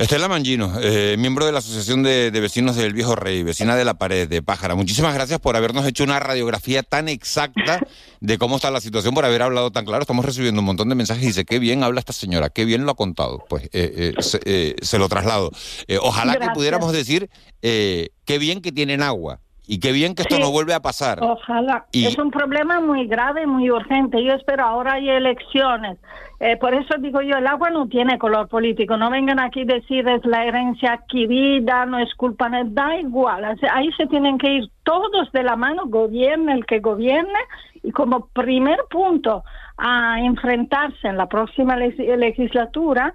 [0.00, 3.84] Estela Mangino, eh, miembro de la Asociación de, de Vecinos del Viejo Rey, vecina de
[3.84, 4.74] la pared de Pájara.
[4.74, 7.80] Muchísimas gracias por habernos hecho una radiografía tan exacta
[8.18, 10.00] de cómo está la situación, por haber hablado tan claro.
[10.00, 12.86] Estamos recibiendo un montón de mensajes y dice, qué bien habla esta señora, qué bien
[12.86, 13.44] lo ha contado.
[13.46, 15.50] Pues eh, eh, se, eh, se lo traslado.
[15.86, 16.48] Eh, ojalá Gracias.
[16.48, 17.28] que pudiéramos decir,
[17.60, 20.42] eh, qué bien que tienen agua y qué bien que esto Sí.
[20.42, 21.18] no vuelve a pasar.
[21.22, 21.84] Ojalá.
[21.92, 24.22] Y- Es un problema muy grave, muy urgente.
[24.24, 25.96] Yo espero, ahora hay elecciones.
[26.40, 28.96] Eh, por eso digo yo, el agua no tiene color político.
[28.96, 33.44] No vengan aquí a decir es la herencia adquirida, no es culpa, no- da igual.
[33.72, 37.38] Ahí se tienen que ir todos de la mano, gobierne el que gobierne,
[37.82, 39.44] y como primer punto
[39.78, 43.14] a enfrentarse en la próxima leg- legislatura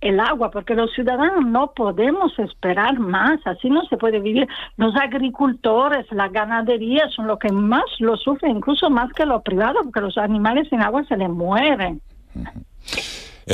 [0.00, 4.48] el agua, porque los ciudadanos no podemos esperar más, así no se puede vivir.
[4.76, 9.82] Los agricultores, la ganadería son los que más lo sufren, incluso más que los privados,
[9.84, 12.00] porque los animales sin agua se les mueren.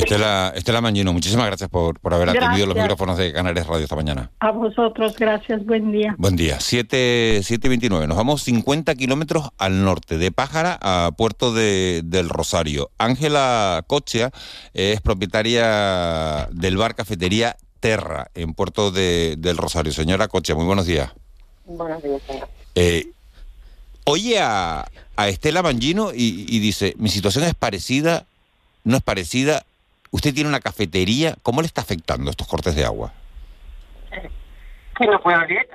[0.01, 3.97] Estela, Estela Mangino, muchísimas gracias por, por haber atendido los micrófonos de Canarias Radio esta
[3.97, 4.31] mañana.
[4.41, 6.15] A vosotros, gracias, buen día.
[6.19, 8.07] Buen día, 7, 7 y 29.
[8.07, 12.91] Nos vamos 50 kilómetros al norte, de Pájara a Puerto de- del Rosario.
[12.99, 14.31] Ángela Cochea
[14.75, 19.93] es propietaria del bar cafetería Terra en Puerto de- del Rosario.
[19.93, 21.11] Señora Cochea, muy buenos días.
[21.65, 22.49] Buenos días, señor.
[22.75, 23.09] Eh,
[24.05, 28.27] oye a, a Estela Mangino y, y dice, mi situación es parecida,
[28.85, 29.65] no es parecida.
[30.11, 33.13] Usted tiene una cafetería, ¿cómo le está afectando estos cortes de agua?
[34.99, 35.67] Que no puedo abrir,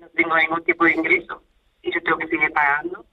[0.00, 1.42] no tengo ningún tipo de ingreso.
[1.82, 3.06] Y yo tengo que seguir pagando.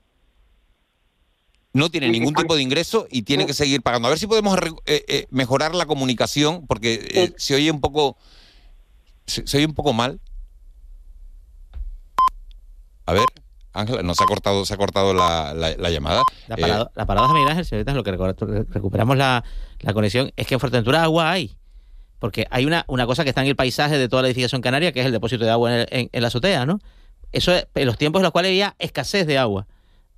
[1.73, 4.07] no tiene ningún tipo de ingreso y tiene que seguir pagando.
[4.07, 8.17] A ver si podemos eh, eh, mejorar la comunicación, porque eh, se oye un poco,
[9.25, 10.19] se, se oye un poco mal.
[13.05, 13.25] A ver,
[13.79, 16.21] Ángela, no se ha cortado, se ha cortado la, la- la llamada.
[16.47, 19.43] La, Eh, parado- la paradoja, Miguel Ángel, señoritas, lo que recu- recuperamos la,
[19.79, 21.57] la conexión es que en Fuerteventura agua hay.
[22.19, 24.91] Porque hay una, una cosa que está en el paisaje de toda la edificación canaria,
[24.91, 26.79] que es el depósito de agua en, el- en- en la azotea, ¿no?
[27.31, 29.67] Eso es en los tiempos en los cuales había escasez de agua.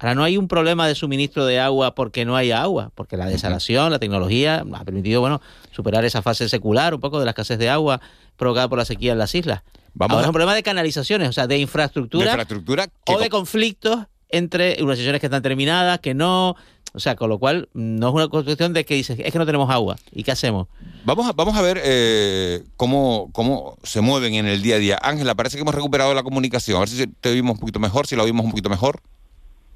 [0.02, 3.26] Ahora no hay un problema de suministro de agua porque no haya agua, porque la
[3.26, 5.41] desalación, la tecnología ha permitido, bueno,
[5.72, 8.00] superar esa fase secular un poco de la escasez de agua
[8.38, 9.63] provocada por la sequía en las islas.
[9.93, 13.13] Vamos Ahora a- es un problema de canalizaciones, o sea, de infraestructura, De infraestructura que
[13.13, 13.99] o de conflictos
[14.30, 16.56] entre unas sesiones que están terminadas, que no,
[16.93, 19.45] o sea, con lo cual no es una construcción de que dices, es que no
[19.45, 20.67] tenemos agua, ¿y qué hacemos?
[21.04, 24.99] Vamos a, vamos a ver eh, cómo, cómo se mueven en el día a día.
[25.02, 26.78] Ángela, parece que hemos recuperado la comunicación.
[26.78, 28.99] A ver si te oímos un poquito mejor, si la oímos un poquito mejor.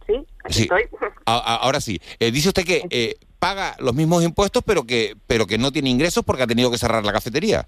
[0.06, 0.62] Sí, aquí Sí.
[0.64, 0.84] estoy.
[1.26, 2.00] A- a- ahora sí.
[2.20, 5.90] Eh, dice usted que eh, paga los mismos impuestos, pero que, pero que no tiene
[5.90, 7.66] ingresos porque ha tenido que cerrar la cafetería.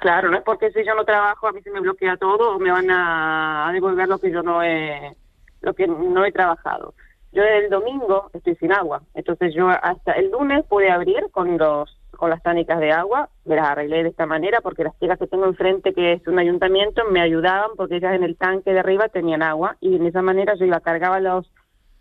[0.00, 2.58] Claro, no es porque si yo no trabajo a mí se me bloquea todo o
[2.58, 5.14] me van a, devolver lo que yo no he
[5.60, 6.94] lo que no he trabajado.
[7.32, 11.98] Yo el domingo estoy sin agua, entonces yo hasta el lunes pude abrir con los
[12.16, 15.26] con las tánicas de agua, me las arreglé de esta manera porque las chicas que
[15.26, 19.08] tengo enfrente, que es un ayuntamiento, me ayudaban porque ellas en el tanque de arriba
[19.08, 21.52] tenían agua y de esa manera yo iba, cargaba los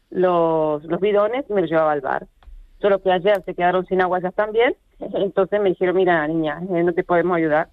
[0.10, 2.28] los, los bidones me los llevaba al bar.
[2.80, 6.82] Solo que ayer se quedaron sin agua ellas también, entonces me dijeron, mira niña, eh,
[6.82, 7.68] no te podemos ayudar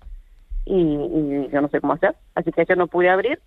[0.66, 2.14] y, y yo no sé cómo hacer.
[2.34, 3.40] Así que yo no pude abrir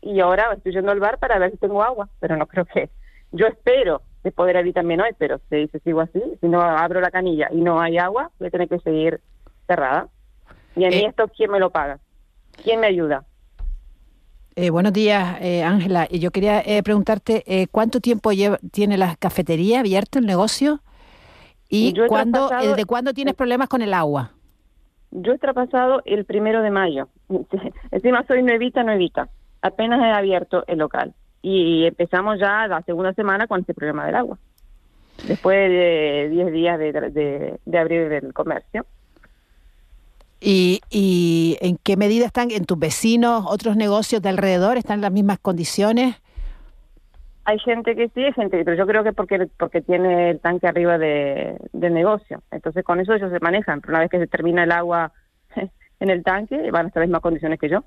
[0.00, 2.88] y ahora estoy yendo al bar para ver si tengo agua, pero no creo que...
[3.32, 7.00] Yo espero de poder abrir también hoy, pero si, si sigo así, si no abro
[7.00, 9.20] la canilla y no hay agua, voy a tener que seguir
[9.66, 10.08] cerrada.
[10.76, 11.98] Y a mí esto, ¿quién me lo paga?
[12.62, 13.24] ¿Quién me ayuda?
[14.54, 16.06] Eh, buenos días, eh, Ángela.
[16.08, 20.80] Y yo quería eh, preguntarte eh, cuánto tiempo lleva, tiene la cafetería abierta, el negocio,
[21.68, 24.32] y cuándo, desde cuándo tienes problemas con el agua.
[25.18, 27.08] Yo he traspasado el primero de mayo.
[27.90, 29.28] Encima soy nuevita, nuevita.
[29.62, 31.14] Apenas he abierto el local.
[31.40, 34.38] Y empezamos ya la segunda semana con este problema del agua.
[35.26, 38.84] Después de 10 días de, de, abrir el comercio.
[40.38, 44.76] ¿Y, ¿Y en qué medida están en tus vecinos, otros negocios de alrededor?
[44.76, 46.16] ¿Están en las mismas condiciones?
[47.48, 50.66] Hay gente que sí, hay gente pero yo creo que porque porque tiene el tanque
[50.66, 52.42] arriba de, del negocio.
[52.50, 53.80] Entonces con eso ellos se manejan.
[53.80, 55.12] Pero una vez que se termina el agua
[56.00, 57.84] en el tanque, van a estar en las mismas condiciones que yo.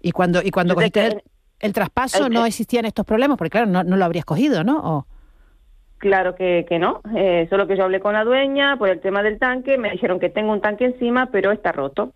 [0.00, 1.22] Y cuando, y cuando cogiste el,
[1.60, 4.78] el traspaso no existían estos problemas, porque claro, no, no lo habrías cogido, ¿no?
[4.78, 5.06] O-
[5.98, 9.22] Claro que, que no, eh, solo que yo hablé con la dueña por el tema
[9.22, 12.12] del tanque, me dijeron que tengo un tanque encima, pero está roto.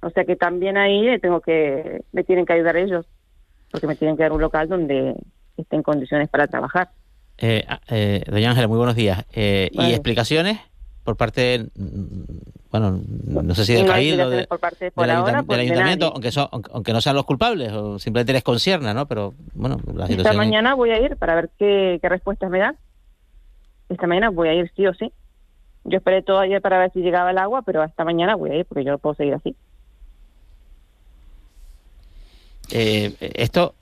[0.00, 3.04] O sea que también ahí tengo que, me tienen que ayudar ellos,
[3.70, 5.16] porque me tienen que dar un local donde
[5.62, 6.90] esté en condiciones para trabajar.
[7.38, 9.24] Eh, eh, doña Ángela, muy buenos días.
[9.32, 10.58] Eh, ¿Y explicaciones
[11.04, 12.22] por parte, mm,
[12.72, 15.56] bueno, no sé si del no de- por parte del, por ayuntam- ahora, del pues,
[15.58, 19.06] de ayuntamiento, aunque, son, aunque, no sean los culpables, o simplemente les concierna, ¿no?
[19.06, 20.36] Pero bueno, la Esta situación...
[20.36, 22.76] mañana voy a ir para ver qué, qué respuestas me dan.
[23.88, 25.12] Esta mañana voy a ir sí o sí.
[25.84, 28.56] Yo esperé todo ayer para ver si llegaba el agua, pero esta mañana voy a
[28.56, 29.54] ir porque yo no puedo seguir así.
[32.72, 33.74] Eh, esto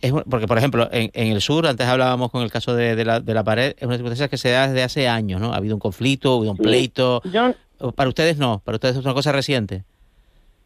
[0.00, 2.96] es un- porque, por ejemplo, en, en el sur, antes hablábamos con el caso de,
[2.96, 5.52] de la, de la pared, es una circunstancia que se da desde hace años, ¿no?
[5.52, 6.62] Ha habido un conflicto, ha habido un Sí.
[6.62, 7.22] pleito.
[7.24, 7.52] Yo,
[7.94, 9.84] Para ustedes no, para ustedes es una cosa reciente.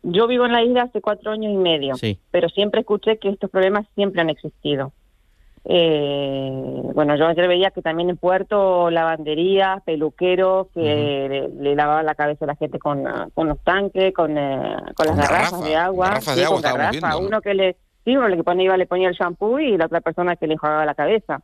[0.02, 1.94] yo vivo en la isla hace cuatro años y medio.
[1.96, 2.18] Sí.
[2.30, 4.92] pero siempre escuché que estos problemas siempre han existido.
[5.66, 12.04] Eh, bueno, yo ayer veía que también en Puerto lavanderías, peluqueros que le, le lavaban
[12.04, 15.52] la cabeza a la gente con, ah, con los tanques, con, eh, con las garrafas
[15.52, 16.90] garrafa, de agua, garrafas sí, de agua con estábamos garrafa.
[17.08, 17.26] viendo, ¿no?
[17.28, 20.36] uno que le sí, uno le ponía, le ponía el shampoo y la otra persona
[20.36, 21.42] que le enjuagaba la cabeza.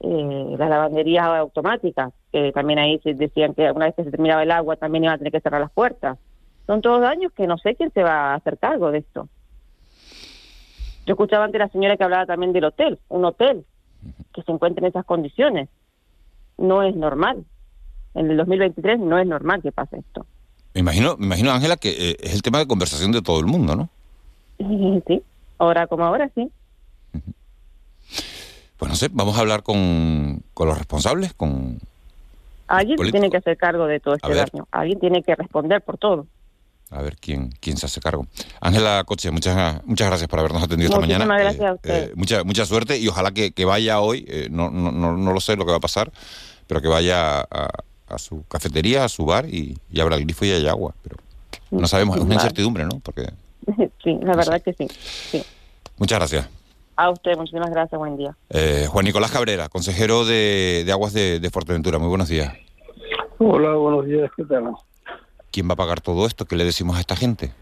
[0.00, 4.42] Eh, las lavanderías automáticas, que también ahí se decían que una vez que se terminaba
[4.42, 6.18] el agua también iban a tener que cerrar las puertas.
[6.66, 9.28] Son todos daños que no sé quién se va a hacer cargo de esto.
[11.06, 13.64] Yo escuchaba antes la señora que hablaba también del hotel, un hotel
[14.34, 15.68] que se encuentre en esas condiciones.
[16.58, 17.44] No es normal.
[18.14, 20.26] En el 2023 no es normal que pase esto.
[20.72, 23.46] Me imagino, me imagino Ángela, que eh, es el tema de conversación de todo el
[23.46, 23.88] mundo, ¿no?
[25.06, 25.22] Sí,
[25.58, 26.50] ahora como ahora sí.
[28.76, 31.78] Pues no sé, vamos a hablar con, con los responsables, con...
[32.66, 33.20] Alguien políticos.
[33.20, 34.66] tiene que hacer cargo de todo este daño.
[34.70, 36.26] Alguien tiene que responder por todo.
[36.90, 38.26] A ver quién, quién se hace cargo.
[38.60, 41.24] Ángela Coche, muchas, muchas gracias por habernos atendido esta mañana.
[41.38, 42.04] gracias a Eh, usted.
[42.04, 45.32] eh, mucha, mucha suerte y ojalá que, que vaya hoy, eh, no, no, no, no
[45.32, 46.10] lo sé lo que va a pasar,
[46.66, 47.68] pero que vaya a,
[48.08, 50.94] a su cafetería, a su bar y, y abra el grifo y haya agua.
[51.02, 51.16] Pero
[51.70, 52.42] no sabemos, es una Vale.
[52.46, 53.00] incertidumbre, ¿no?
[53.00, 53.28] Porque
[54.04, 54.86] sí, la verdad que sí.
[54.88, 55.42] sí.
[55.98, 56.50] Muchas gracias.
[56.96, 57.98] A usted, muchísimas gracias.
[57.98, 58.36] Buen día.
[58.50, 61.98] Eh, Juan Nicolás Cabrera, consejero de, de Aguas de, de Fuerteventura.
[61.98, 62.52] Muy buenos días.
[63.38, 64.72] Hola, buenos días, ¿qué tal?
[65.50, 66.44] ¿Quién va a pagar todo esto?
[66.44, 67.52] ¿Qué le decimos a esta gente?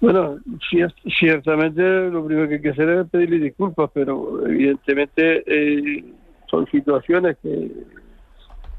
[0.00, 0.38] Bueno,
[0.70, 6.04] cier- ciertamente lo primero que hay que hacer es pedirle disculpas, pero evidentemente eh,
[6.50, 7.70] son situaciones que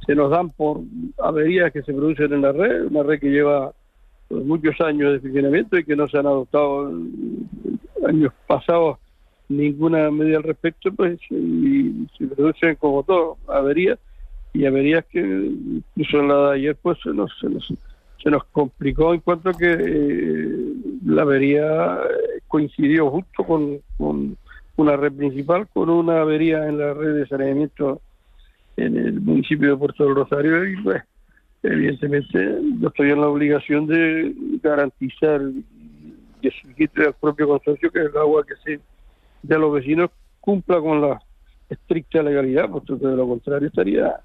[0.08, 0.80] se nos dan por
[1.22, 3.72] averías que se producen en la red, una red que lleva
[4.32, 8.98] muchos años de funcionamiento y que no se han adoptado en años pasados
[9.50, 14.00] ninguna medida al respecto, pues y se producen como todo, averías
[14.54, 17.74] y averías que incluso en la de ayer pues se nos, se nos,
[18.22, 20.74] se nos complicó en cuanto que eh,
[21.06, 24.38] la avería eh, coincidió justo con, con
[24.78, 28.02] una red principal, con una avería en la red de saneamiento
[28.78, 31.04] en el municipio de Puerto del Rosario y pues
[31.64, 34.34] evidentemente yo estoy en la obligación de
[34.64, 35.42] garantizar
[36.42, 38.80] y exigirle al propio consorcio que el agua que se
[39.44, 40.10] de los vecinos
[40.40, 41.22] cumpla con la
[41.70, 44.20] estricta legalidad, puesto que de lo contrario estaría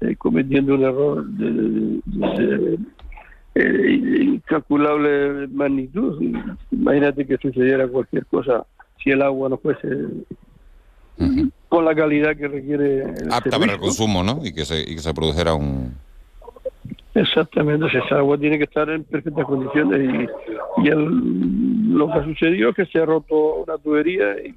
[0.00, 2.78] eh, cometiendo un error de, de- de-
[3.54, 6.20] de incalculable magnitud.
[6.72, 8.66] Imagínate que sucediera cualquier cosa
[9.02, 9.86] si el agua no fuese
[11.68, 14.40] con la calidad que requiere el Apta para el consumo, ¿no?
[14.44, 15.94] Y que se, y que se produjera un...
[17.14, 20.28] Exactamente, esa agua tiene que estar en perfectas condiciones
[20.82, 20.90] y,
[21.94, 24.52] lo que sucedió es que se ha roto una tubería y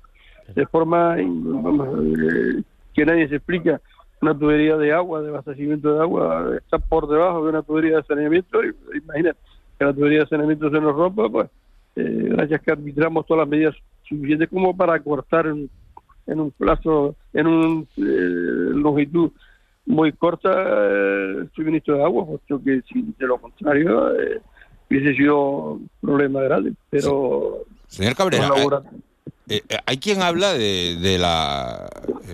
[0.56, 1.88] de forma vamos,
[2.18, 2.64] eh,
[2.96, 3.80] que nadie se explica.
[4.20, 8.04] Una tubería de agua, de abastecimiento de agua, está por debajo de una tubería de
[8.04, 8.64] saneamiento.
[8.64, 9.38] Y, imagínate
[9.78, 11.50] que la tubería de saneamiento se nos rompa, pues
[11.96, 15.70] eh, gracias que arbitramos todas las medidas suficientes como para cortar en,
[16.26, 19.32] un plazo, en una longitud
[19.88, 24.42] muy corta eh, el suministro de agua, puesto que si de lo contrario eh,
[24.90, 26.74] hubiese sido un problema grande.
[26.90, 28.50] Pero Señor Cabrera,
[29.50, 31.90] eh, hay quien habla de, de la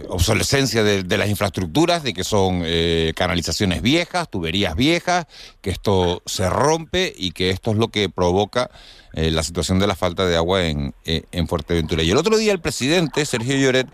[0.09, 5.27] obsolescencia de, de las infraestructuras, de que son eh, canalizaciones viejas, tuberías viejas,
[5.61, 8.71] que esto se rompe y que esto es lo que provoca
[9.13, 12.01] eh, la situación de la falta de agua en, en Fuerteventura.
[12.01, 13.87] Y el otro día el presidente, Sergio Lloret,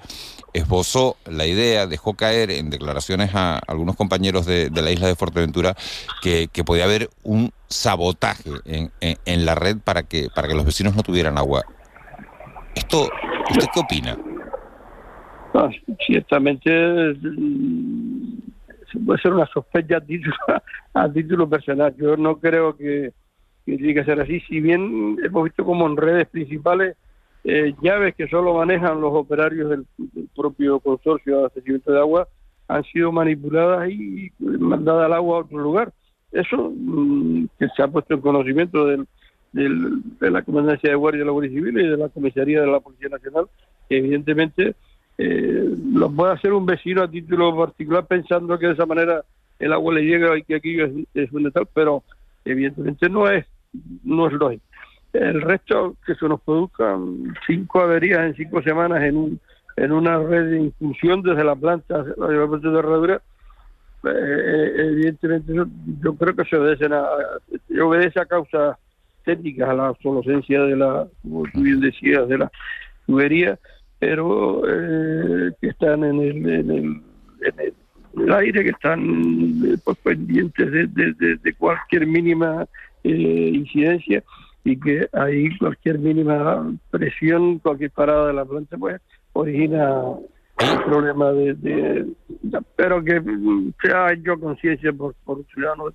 [0.54, 5.76] esbozó la idea, dejó caer en declaraciones a algunos compañeros de, la isla de Fuerteventura
[6.22, 11.04] que, podía haber un sabotaje en, la red para que, para que los vecinos no
[11.04, 11.64] tuvieran agua.
[12.76, 13.10] Esto,
[13.50, 14.18] ¿usted qué opina?
[16.06, 18.38] Ciertamente mm,
[18.92, 20.36] se puede ser una sospecha a título,
[20.94, 21.96] a título personal.
[21.98, 23.14] Yo no creo que,
[23.66, 24.40] que tiene que ser así.
[24.42, 26.96] Si bien hemos visto como en redes principales
[27.44, 32.28] eh, llaves que solo manejan los operarios del, del propio consorcio de abastecimiento de agua
[32.68, 35.92] han sido manipuladas y mandadas al agua a otro lugar.
[36.32, 39.08] Eso mm, que se ha puesto en conocimiento del,
[39.52, 42.80] de la Comandancia de Guardia de la Guardia Civil y de la Comisaría de la
[42.80, 43.48] Policía Nacional,
[43.90, 44.76] que evidentemente
[45.18, 49.24] eh, lo puede hacer un vecino a título particular pensando que de esa manera
[49.58, 52.04] el agua le llega y que aquello es, es un pero
[52.46, 53.46] evidentemente no es,
[54.04, 54.64] no es lógico.
[55.14, 59.40] El resto que se nos produzcan cinco averías en cinco semanas en un
[59.76, 63.22] en una red de inclusión desde la planta hacia la de herradura,
[64.04, 65.68] eh, evidentemente eso
[66.02, 67.06] yo creo que se obedecen a,
[67.82, 68.78] obedece a causas
[69.24, 72.52] técnicas, a la obsolescencia de la, como tú bien decías, de la
[73.08, 73.58] tubería,
[74.00, 76.84] pero eh, que están en el, en el,
[77.42, 77.74] en el-
[78.16, 79.00] en el aire, que están
[79.66, 82.66] eh, pues, pendientes de, de- de- de cualquier mínima
[83.04, 84.24] eh, incidencia
[84.64, 89.02] y que ahí cualquier mínima presión, cualquier parada de la planta, pues
[89.34, 92.16] origina un problema de, de-
[92.76, 95.86] pero que mm, sea hecho conciencia por, por un ciudadano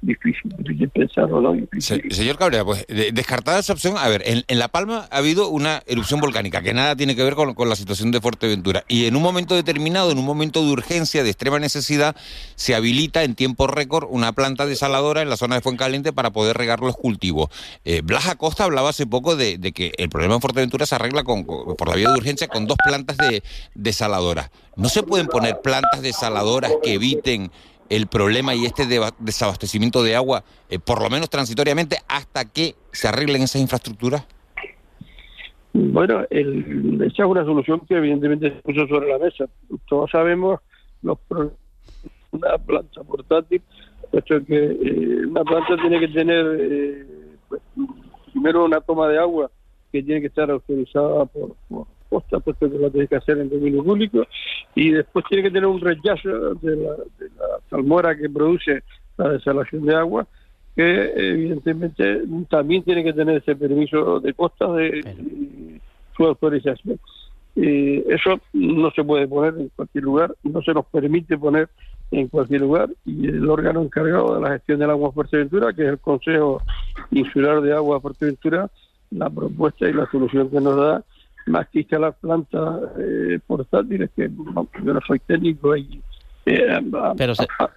[0.00, 1.54] difícil, difícil pensarlo.
[1.78, 5.48] Se- señor Cabrera, pues de- descartada esa opción, a ver, en, La Palma ha habido
[5.48, 9.16] una erupción volcánica que nada tiene que ver con, la situación de Fuerteventura y en
[9.16, 12.14] un momento determinado, en un momento de urgencia, de extrema necesidad,
[12.54, 16.56] se habilita en tiempo récord una planta desaladora en la zona de Fuencaliente para poder
[16.56, 17.48] regar los cultivos.
[17.84, 21.44] Eh, Blas Acosta hablaba hace poco de, que el problema en Fuerteventura se arregla con-
[21.44, 23.42] por la vía de urgencia con dos plantas de
[23.74, 24.50] desaladoras.
[24.76, 27.50] ¿No se pueden poner plantas desaladoras que eviten
[27.88, 28.86] el problema y este
[29.18, 34.26] desabastecimiento de agua, eh, por lo menos transitoriamente, hasta que se arreglen esas infraestructuras?
[35.72, 39.44] Bueno, el- esa es una solución que evidentemente se puso sobre la mesa.
[39.88, 40.60] Todos sabemos
[41.02, 41.54] los problemas
[42.30, 43.62] una planta portátil,
[44.10, 47.06] puesto que eh, una planta tiene que tener eh,
[47.48, 47.62] pues,
[48.32, 49.50] primero una toma de agua
[49.90, 51.56] que tiene que estar autorizada por
[52.08, 54.26] Costa, puesto que la tiene que hacer en dominio público,
[54.74, 58.82] y después tiene que tener un rechazo de la, de la salmuera que produce
[59.16, 60.26] la desalación de agua,
[60.76, 65.80] que evidentemente también tiene que tener ese permiso de Costa de, de
[66.16, 66.98] su autorización.
[67.56, 71.68] Eh, eso no se puede poner en cualquier lugar, no se nos permite poner
[72.12, 75.82] en cualquier lugar y el órgano encargado de la gestión del agua de Fuerteventura, que
[75.82, 76.62] es el Consejo
[77.10, 78.70] Insular de Agua de Fuerteventura,
[79.10, 81.02] la propuesta y la solución que nos da,
[81.48, 84.28] más que instalar plantas eh, portátiles, que
[84.84, 86.02] yo no soy técnico y
[86.46, 86.80] eh,
[87.16, 87.70] Pero se- a-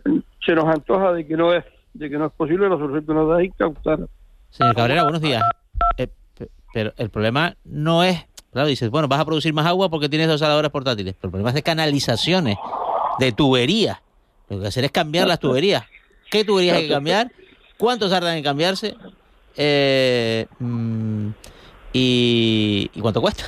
[0.45, 1.63] se nos antoja de que no es
[1.93, 3.99] de que no es posible, la solución que nos da es incautar
[4.49, 5.43] Señor Cabrera, buenos días.
[5.97, 6.07] Eh,
[6.38, 10.07] pe- pero el problema no es, claro, dices, bueno, vas a producir más agua porque
[10.09, 12.57] tienes dos saladores portátiles, pero el problema es de canalizaciones,
[13.19, 13.99] de tuberías.
[14.49, 15.84] Lo que hacer es cambiar las tuberías.
[16.30, 17.32] ¿Qué tuberías hay que cambiar?
[17.78, 18.95] ¿Cuánto tardan en cambiarse?
[19.57, 21.28] Eh, mm,
[21.93, 23.43] y, ¿Y cuánto cuesta?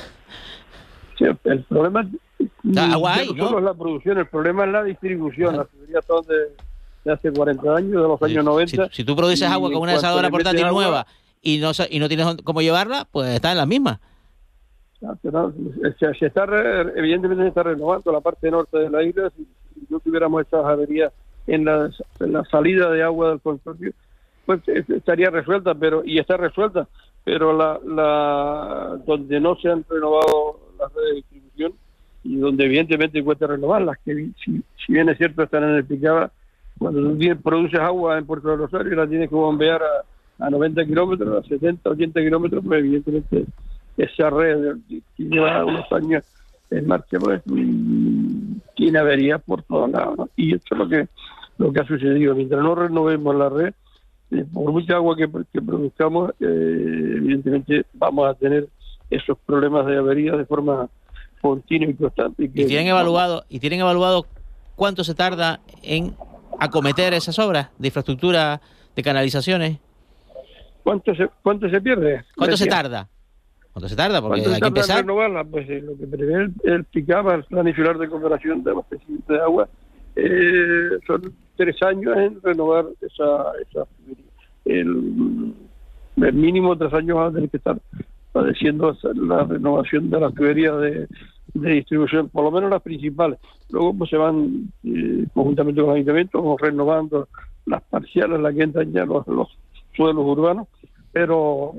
[1.18, 2.02] Sí, el problema
[2.62, 3.46] no ¿no?
[3.46, 5.56] solo es la producción, el problema es la distribución.
[5.56, 6.34] Las tuberías son de,
[7.04, 8.88] de hace 40 años, de los años 90.
[8.90, 11.06] Si tú produces agua con una metes portátil agua, nueva
[11.42, 14.00] y no, y no tienes cómo llevarla, pues está en la misma.
[15.06, 15.52] Ah, pero
[15.98, 19.30] Se, se está re- evidentemente se está renovando la parte norte de la isla.
[19.36, 19.44] Si,
[19.74, 21.12] si no tuviéramos estas averías
[21.46, 21.90] en la,
[22.20, 23.92] en la salida de agua del consorcio,
[24.46, 26.88] pues eh, estaría resuelta, pero y está resuelta.
[27.22, 30.60] Pero la, la donde no se han renovado
[30.92, 31.72] redes de distribución
[32.24, 36.30] y donde evidentemente cuesta renovarlas, que si, si bien es cierto están en el Picaba,
[36.78, 40.84] cuando tú produces agua en Puerto del Rosario la tienes que bombear a, a 90
[40.86, 43.44] kilómetros, a 70, 80 kilómetros, pues evidentemente
[43.96, 44.76] esa red
[45.16, 46.24] lleva unos años
[46.70, 47.42] en marcha pues
[48.74, 50.28] tiene averías por todos lados ¿no?
[50.36, 51.08] y esto es lo que
[51.58, 53.74] lo que ha sucedido mientras no renovemos la red
[54.32, 58.68] eh, por mucha agua que, que produzcamos eh, evidentemente vamos a tener
[59.16, 60.88] esos problemas de averías de forma
[61.40, 64.26] continua y constante que Y tienen evaluado, y tienen evaluado
[64.76, 66.14] cuánto se tarda en
[66.58, 68.60] acometer esas obras de infraestructura,
[68.96, 69.78] de canalizaciones.
[70.82, 72.24] ¿Cuánto se, cuánto se pierde?
[72.36, 73.08] ¿Cuánto se tarda?
[73.72, 74.20] ¿Cuánto se tarda?
[74.20, 74.98] Porque ¿Cuánto hay que empezar.
[74.98, 75.44] renovarla?
[75.44, 79.32] Pues eh, lo que prevé el, el PICABA, el Plan Insular de Cooperación de Abastecimiento
[79.32, 79.68] de Agua,
[80.16, 83.86] eh, son tres años en renovar esa, esa
[84.64, 85.54] el,
[86.16, 87.76] el mínimo tres años va a tener que estar
[88.34, 91.06] padeciendo la renovación de las tuberías de,
[91.54, 93.38] distribución, por lo menos las principales.
[93.70, 97.28] Luego pues se van eh, conjuntamente con los ayuntamientos renovando
[97.64, 99.56] las parciales, las que entran ya los, los
[99.96, 100.66] suelos urbanos,
[101.12, 101.74] pero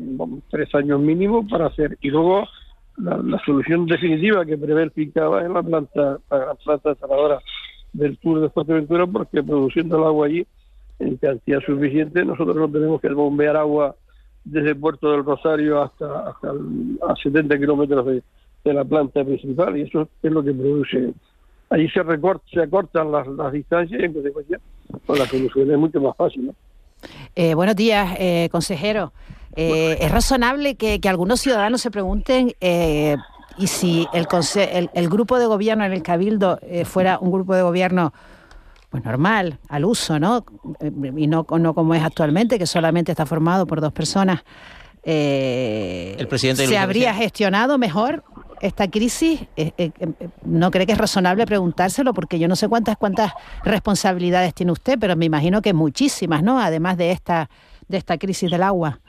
[0.49, 1.97] tres años mínimo para hacer.
[1.99, 2.47] Y luego
[2.95, 7.39] la, solución definitiva que prevé el PICABA es la planta, la planta desaladora
[7.91, 10.47] del Tour de Fuerteventura, porque produciendo el agua allí
[10.99, 13.97] en cantidad suficiente, nosotros no tenemos que bombear agua
[14.45, 18.23] desde Puerto del Rosario hasta, hasta el- a 70 kilómetros de,
[18.63, 21.13] de la planta principal, y eso es lo que produce.
[21.69, 24.59] Allí se, recorta, se acortan las, las distancias y en consecuencia
[25.05, 26.45] pues, la solución es mucho más fácil.
[26.47, 26.55] ¿no?
[27.35, 29.11] Eh, buenos días, eh, consejero.
[29.55, 33.15] Eh, es razonable que, que algunos ciudadanos se pregunten eh,
[33.57, 37.31] y si el, conse- el, el grupo de gobierno en el Cabildo eh, fuera un
[37.31, 38.13] grupo de gobierno
[38.95, 40.45] pues normal, al uso, ¿no?
[40.79, 44.43] Eh, Y no, no como es actualmente, que solamente está formado por dos personas.
[45.03, 48.23] eh, El presidente ¿Se habría gestionado mejor
[48.61, 49.41] esta crisis?
[49.57, 52.13] Eh, eh, eh, ¿No cree que es razonable preguntárselo?
[52.13, 53.33] Porque yo no sé cuántas cuántas
[53.65, 56.59] responsabilidades tiene usted, pero me imagino que muchísimas, ¿no?
[56.59, 57.49] Además de esta
[57.87, 58.99] de esta crisis del agua.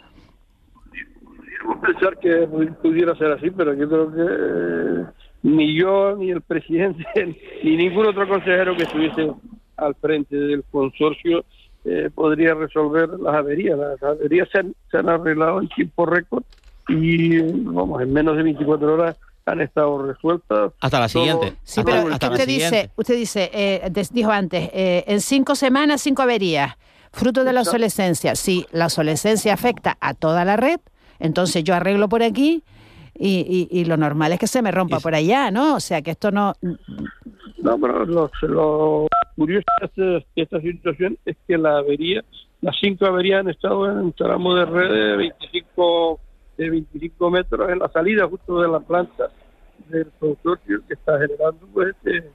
[1.34, 2.46] Podríamos pensar que
[2.82, 5.04] pudiera ser así, pero yo creo que eh,
[5.44, 7.04] ni yo, ni el presidente,
[7.64, 9.30] ni ningún otro consejero que estuviese
[9.76, 11.44] al frente del consorcio
[11.84, 13.78] eh, podría resolver las averías.
[13.78, 16.42] Las averías se han, se han arreglado en tiempo récord
[16.88, 20.72] y, vamos, en menos de 24 horas han estado resueltas.
[20.80, 21.56] Hasta la Todo- siguiente.
[21.62, 22.34] Sí, pero el es que tiempo.
[22.34, 26.74] usted dice, usted dice, eh, dijo antes, eh, en cinco semanas, cinco averías,
[27.12, 28.34] fruto de la obsolescencia.
[28.34, 30.80] Si la obsolescencia afecta a toda la red,
[31.20, 32.64] entonces yo arreglo por aquí
[33.14, 35.76] y, y- y lo normal es que se me rompa por allá, ¿no?
[35.76, 36.54] O sea, que esto no...
[37.62, 42.24] No, pero lo, lo curioso de este- de esta situación es que la avería,
[42.60, 46.20] las cinco averías han estado en un tramo de red de 25,
[46.58, 49.30] de 25 metros en la salida justo de la planta
[49.88, 52.30] del consorcio que está generando pues ese,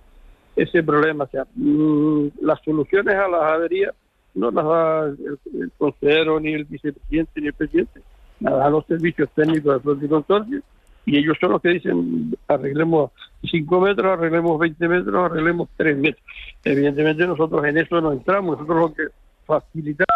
[0.55, 1.25] ese problema.
[1.25, 3.93] O sea, mm, la las soluciones a las averías
[4.33, 8.01] no las da el, el consejero, ni el vicepresidente, ni el presidente,
[8.39, 10.61] las dan los servicios técnicos del propio consorcio
[11.05, 13.11] y ellos son los que dicen arreglemos
[13.49, 16.23] 5 metros, arreglemos 20 metros, arreglemos 3 metros.
[16.63, 19.03] Evidentemente nosotros en eso no entramos, nosotros lo que
[19.45, 20.07] facilitar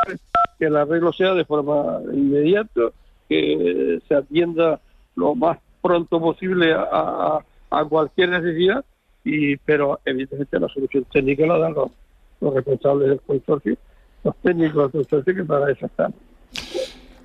[0.57, 2.81] que el arreglo sea de forma inmediata,
[3.27, 4.79] que se atienda
[5.15, 7.41] lo más pronto posible a,
[7.89, 8.85] cualquier necesidad,
[9.23, 11.91] y pero evidentemente la solución técnica la dan los,
[12.39, 13.75] los responsables del consorcio,
[14.23, 16.13] los técnicos del consorcio que para eso están.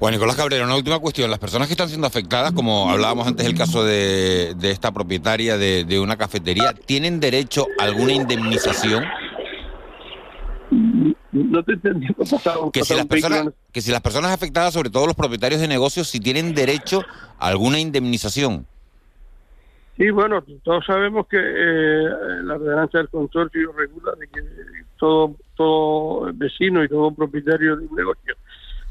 [0.00, 1.30] Bueno, Nicolás Cabrera, una última cuestión.
[1.30, 5.58] Las personas que están siendo afectadas, como hablábamos antes del caso de, de esta propietaria
[5.58, 9.04] de, de una cafetería, ¿tienen derecho a alguna indemnización?
[11.32, 12.06] No te entendí.
[12.14, 15.68] pasado- Que si, las personas, que si las personas afectadas, sobre todo los propietarios de
[15.68, 17.02] negocios, si tienen derecho
[17.38, 18.66] a alguna indemnización.
[19.98, 22.08] Sí, bueno, todos sabemos que eh,
[22.44, 24.40] la ordenanza del consorcio regula de que
[24.98, 28.29] todo, todo vecino y todo propietario de un negocio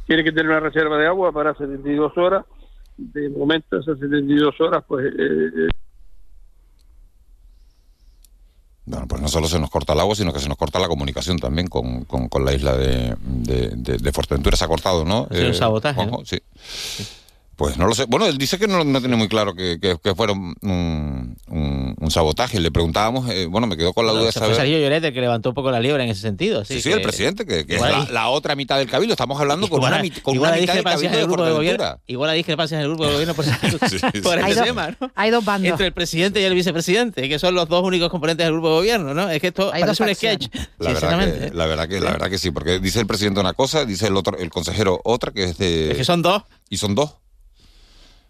[0.10, 2.44] tiene que tener una reserva de agua para 72 horas.
[2.98, 5.70] De momento, esas 72 horas, pues eh, eh,
[8.86, 10.88] Bueno, pues no solo se nos corta el agua, sino que se nos corta la
[10.88, 14.58] comunicación también con, con- con la isla de, de, de- de Fuerteventura.
[14.58, 15.28] Se ha cortado, ¿no?
[15.30, 16.26] Ha sido un Eh, sabotaje, Juanjo?
[16.26, 16.40] Sí.
[17.60, 18.06] Pues no lo sé.
[18.08, 21.36] Bueno, él dice que no, no tiene muy claro que, que, que fuera un, un-
[21.50, 22.60] un- sabotaje.
[22.60, 24.56] Le preguntábamos, eh, bueno, me quedó con la duda de saber...
[24.56, 26.64] Sergio Lloret el que levantó un poco la liebre en ese sentido.
[26.66, 29.14] Sí, sí, que- el presidente, que, que es la, la otra mitad del cabildo.
[29.14, 31.46] Estamos hablando con igual una, con igual una mitad del cabildo en el de grupo
[31.46, 32.00] de gobierno.
[32.08, 33.46] Igual hay discrepancias en el grupo de gobierno por,
[34.24, 35.12] por Hay ese dos- tema, ¿no?
[35.16, 35.70] Hay dos bandos.
[35.70, 38.76] Entre el presidente y el vicepresidente, que son los dos únicos componentes del grupo de
[38.76, 39.30] gobierno, ¿no?
[39.30, 40.48] Es que esto Hay parece dos un sketch.
[40.50, 40.72] facciones.
[40.80, 43.42] La Sí, verdad, que, la verdad que la verdad que sí, porque dice el presidente
[43.42, 45.92] una cosa, dice el otro, el consejero otra, que es de.
[45.92, 46.44] Es que son dos.
[46.70, 47.16] Y son dos.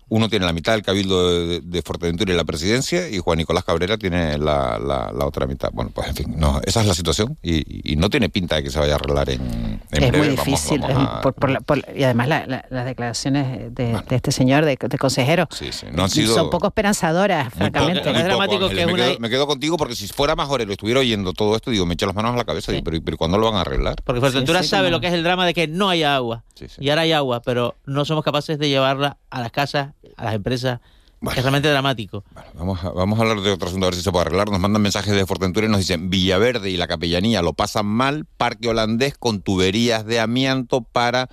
[0.09, 3.63] Uno tiene la mitad del cabildo de, de Fuerteventura y la presidencia, y Juan Nicolás
[3.63, 5.69] Cabrera tiene la, la- la otra mitad.
[5.71, 8.63] Bueno, pues en fin, no, esa es la situación, y, y no tiene pinta de
[8.63, 10.17] que se vaya a arreglar en, en es breve.
[10.17, 10.79] muy difícil.
[10.81, 14.15] vamos es a- por- por la- por- y además la- la- las declaraciones de, de
[14.15, 15.47] este señor, de, de consejero,
[15.93, 18.11] no han sido- son poco esperanzadoras, Muy poco, francamente.
[18.11, 18.85] muy poco, Ángeles.
[18.87, 21.85] me, quedo, me quedo contigo porque si fuera más lo estuviera oyendo todo esto, digo,
[21.85, 23.95] me echo las manos a la cabeza, digo, pero, pero ¿cuándo lo van a arreglar?
[24.03, 26.03] Porque Fuerteventura Sí, sí, sabe como- lo que es el drama de que no hay
[26.03, 26.43] agua.
[26.79, 30.33] Y ahora hay agua, pero no somos capaces de llevarla a las casas, a las
[30.35, 30.79] empresas.
[31.21, 32.23] Es realmente dramático.
[32.53, 34.49] Vamos a, vamos a hablar de otro asunto, a ver si se puede arreglar.
[34.49, 38.25] Nos mandan mensajes de Fuerteventura y nos dicen Villaverde y la capellanía lo pasan mal,
[38.37, 41.29] parque holandés con tuberías de amianto para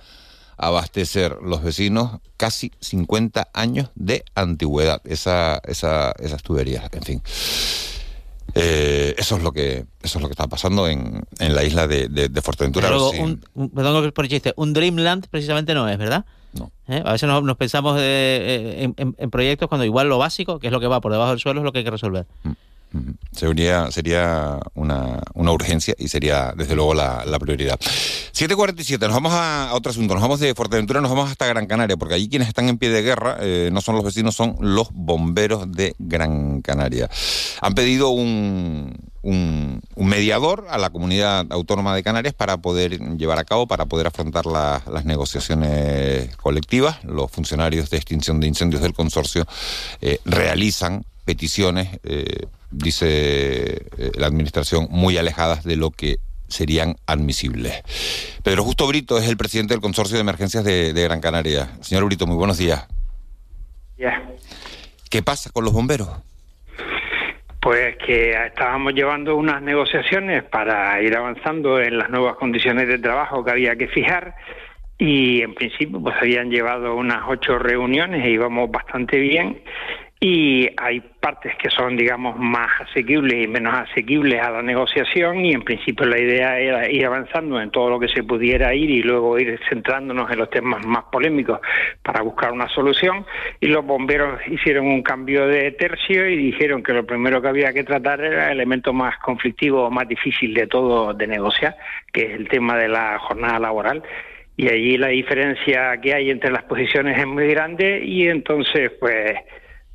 [0.57, 5.01] abastecer los vecinos casi 50 años de antigüedad.
[5.05, 7.21] Esa, esa, esas tuberías, en fin.
[8.59, 11.87] Eh, eso es lo que eso es lo que está pasando en, en la isla
[11.87, 12.29] de, de-
[13.23, 16.25] un, un- perdón por el chiste, un Dreamland precisamente no es, ¿verdad?
[16.53, 16.71] No.
[16.87, 17.03] ¿Eh?
[17.05, 20.73] A veces nos, nos pensamos eh, eh, en, proyectos cuando igual lo básico, que es
[20.73, 22.25] lo que va por debajo del suelo, es lo que hay que resolver.
[23.31, 27.79] Sería, sería una, una urgencia y sería, desde luego, la, la prioridad.
[27.79, 30.13] 7.47, nos vamos a, otro asunto.
[30.13, 32.89] Nos vamos de Fuerteventura, nos vamos hasta Gran Canaria, porque allí quienes están en pie
[32.89, 37.09] de guerra eh, no son los vecinos, son los bomberos de Gran Canaria.
[37.61, 43.37] Han pedido un, un, un mediador a la comunidad autónoma de Canarias para poder llevar
[43.39, 47.03] a cabo, para poder afrontar la- las negociaciones colectivas.
[47.03, 49.45] Los funcionarios de extinción de incendios del consorcio
[50.01, 57.83] eh, realizan peticiones, eh, dice eh, la administración, muy alejadas de lo que serían admisibles.
[58.43, 61.69] Pedro Justo Brito es el presidente del Consorcio de Emergencias de, de Gran Canaria.
[61.81, 62.87] Señor Brito, muy buenos días.
[65.09, 66.09] ¿Qué pasa con los bomberos?
[67.67, 73.43] pues que estábamos llevando unas negociaciones para ir avanzando en las nuevas condiciones de trabajo
[73.43, 74.35] que había que fijar
[74.97, 79.61] y en principio pues habían llevado unas ocho reuniones e íbamos bastante bien
[80.19, 85.51] y hay partes que son digamos más asequibles y menos asequibles a la negociación y
[85.53, 89.03] en principio la idea era ir avanzando en todo lo que se pudiera ir y
[89.03, 91.59] luego ir centrándonos en los temas más polémicos
[92.01, 93.25] para buscar una solución.
[93.59, 97.71] Y los bomberos hicieron un cambio de tercio y dijeron que lo primero que había
[97.71, 101.75] que tratar era el elemento más conflictivo o más difícil de todo de negociar
[102.11, 104.01] que es el tema de la jornada laboral.
[104.55, 109.35] Y allí la diferencia que hay entre las posiciones es muy grande y entonces pues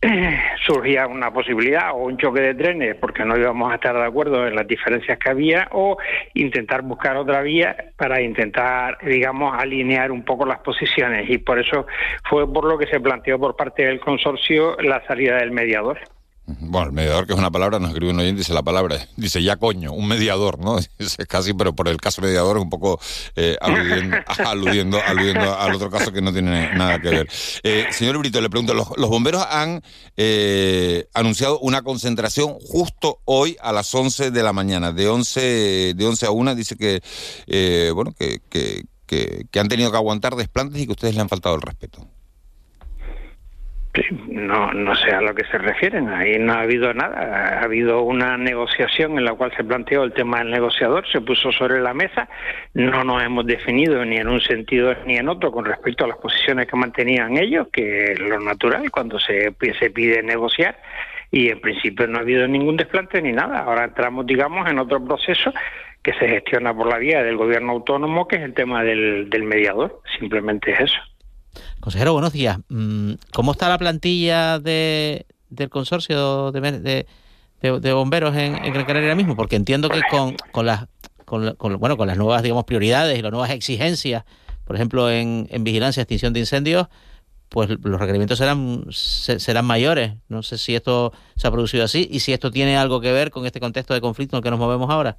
[0.66, 4.46] surgía una posibilidad o un choque de trenes porque no íbamos a estar de acuerdo
[4.46, 5.96] en las diferencias que había o
[6.34, 11.86] intentar buscar otra vía para intentar digamos alinear un poco las posiciones y por eso
[12.28, 15.98] fue por lo que se planteó por parte del consorcio la salida del mediador.
[16.45, 19.40] Bueno, el mediador, que es una palabra, nos escribe un oyente, dice la palabra, dice
[19.43, 20.78] ya coño, un mediador, ¿no?
[20.99, 23.01] Es casi, pero por el caso mediador es un poco
[23.36, 27.28] eh, aludiendo, aludiendo, aludiendo, al otro caso que no tiene nada que ver.
[27.62, 29.82] Eh, señor Brito, le pregunto, los, los bomberos han
[30.16, 36.07] eh, anunciado una concentración justo hoy a las 11 de la mañana, de 11, de
[36.07, 37.03] 11 a 1, dice que,
[37.47, 41.20] eh, bueno, que, que, que, que han tenido que aguantar desplantes y que ustedes le
[41.20, 42.05] han faltado el respeto.
[44.26, 46.09] No, no sé a lo que se refieren.
[46.09, 47.61] Ahí no ha habido nada.
[47.61, 51.53] Ha habido una negociación en la cual se planteó el tema del negociador, se puso
[51.53, 52.28] sobre la mesa.
[52.72, 56.16] No nos hemos definido ni en un sentido ni en otro con respecto a las
[56.16, 60.78] posiciones que mantenían ellos, que es lo natural cuando se, se pide negociar.
[61.30, 63.61] Y en principio no ha habido ningún desplante ni nada.
[63.61, 65.53] Ahora entramos, digamos, en otro proceso
[66.03, 69.45] que se gestiona por la vía del gobierno autónomo, que es el tema del, del
[69.45, 70.01] mediador.
[70.18, 71.01] Simplemente es eso.
[71.80, 72.59] Consejero, buenos días.
[72.68, 77.07] Mm, ¿Cómo está la plantilla de, del consorcio de,
[77.61, 79.36] de, bomberos en, en, Gran ahora mismo?
[79.36, 80.86] Porque entiendo que con, con las
[81.24, 84.24] con, bueno con las nuevas digamos prioridades y las nuevas exigencias,
[84.64, 86.88] por ejemplo en, en vigilancia extinción de incendios,
[87.48, 90.14] pues los requerimientos serán serán mayores.
[90.28, 93.30] No sé si esto se ha producido así y si esto tiene algo que ver
[93.30, 95.16] con este contexto de conflicto en el que nos movemos ahora.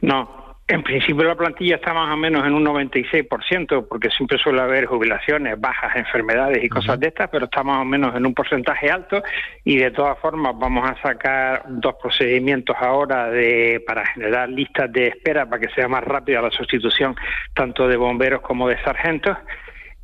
[0.00, 4.60] No, en principio la plantilla está más o menos en un 96%, porque siempre suele
[4.60, 8.32] haber jubilaciones, bajas, enfermedades y cosas de estas, pero está más o menos en un
[8.32, 9.22] porcentaje alto.
[9.64, 15.08] Y de todas formas vamos a sacar dos procedimientos ahora de para generar listas de
[15.08, 17.16] espera para que sea más rápida la sustitución
[17.52, 19.36] tanto de bomberos como de sargentos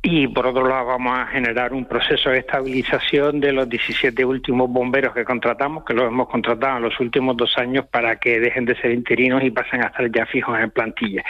[0.01, 4.69] y por otro lado vamos a generar un proceso de estabilización de los 17 últimos
[4.69, 8.65] bomberos que contratamos, que los hemos contratado en los últimos dos años para que dejen
[8.65, 11.23] de ser interinos y pasen a estar ya fijos en plantilla.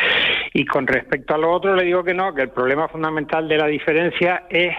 [0.53, 3.57] Y con respecto a lo otro le digo que no, que el problema fundamental de
[3.57, 4.75] la diferencia es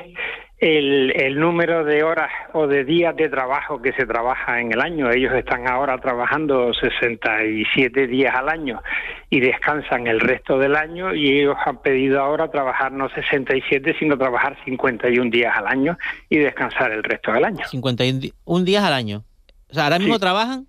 [0.58, 4.80] el, el, número de horas o de días de trabajo que se trabaja en el
[4.80, 5.10] año.
[5.10, 8.82] Ellos están ahora trabajando 67 días al año
[9.30, 14.18] y descansan el resto del año y ellos han pedido ahora trabajar no 67 sino
[14.18, 15.96] trabajar 51 días al año
[16.28, 17.64] y descansar el resto del año.
[17.66, 19.24] 51 días al año.
[19.70, 20.20] O sea, ahora mismo sí.
[20.20, 20.66] trabajan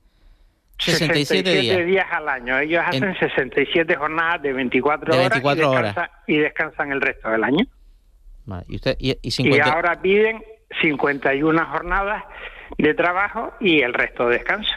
[0.78, 1.86] 67, 67 días.
[1.88, 2.08] días.
[2.12, 2.60] al año.
[2.60, 3.18] Ellos hacen en...
[3.18, 7.44] 67 jornadas de 24, de 24 horas, y descansan, horas y descansan el resto del
[7.44, 7.66] año.
[8.68, 9.58] ¿Y, usted, y, y, 50...
[9.58, 10.44] y, ahora piden
[10.82, 12.24] 51 jornadas
[12.78, 14.76] de trabajo y el resto de descanso.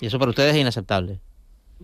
[0.00, 1.20] Y eso para ustedes es inaceptable.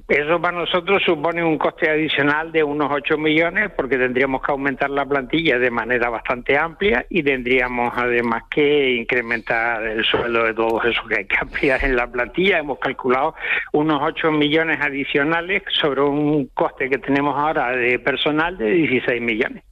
[0.07, 4.91] Eso para nosotros supone un coste adicional de unos 8 millones porque tendríamos que aumentar
[4.91, 10.85] la plantilla de manera bastante amplia y tendríamos además que incrementar el sueldo de todos
[10.85, 12.59] esos que hay que ampliar en la plantilla.
[12.59, 13.35] Hemos calculado
[13.73, 19.65] unos 8 millones adicionales sobre un coste que tenemos ahora de personal de 16 millones.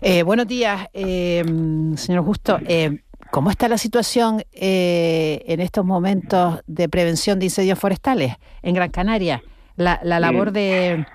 [0.00, 1.42] Eh, buenos días, eh,
[1.96, 2.58] señor Justo.
[2.66, 8.74] Eh, ¿Cómo está la situación eh, en estos momentos de prevención de incendios forestales en
[8.74, 9.42] Gran Canaria?
[9.76, 11.06] La, la labor de,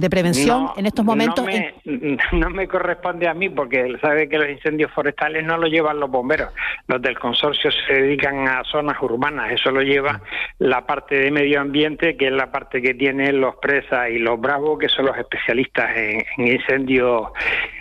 [0.00, 1.44] de prevención no, en estos momentos.
[1.44, 2.18] No me, en...
[2.40, 6.10] no me, corresponde a mí porque sabe que los incendios forestales no lo llevan los
[6.10, 6.52] bomberos.
[6.88, 9.52] Los del consorcio se dedican a zonas urbanas.
[9.52, 10.20] Eso lo lleva
[10.58, 14.40] la parte de medio ambiente, que es la parte que tienen los presas y los
[14.40, 17.28] bravos, que son los especialistas en, en incendios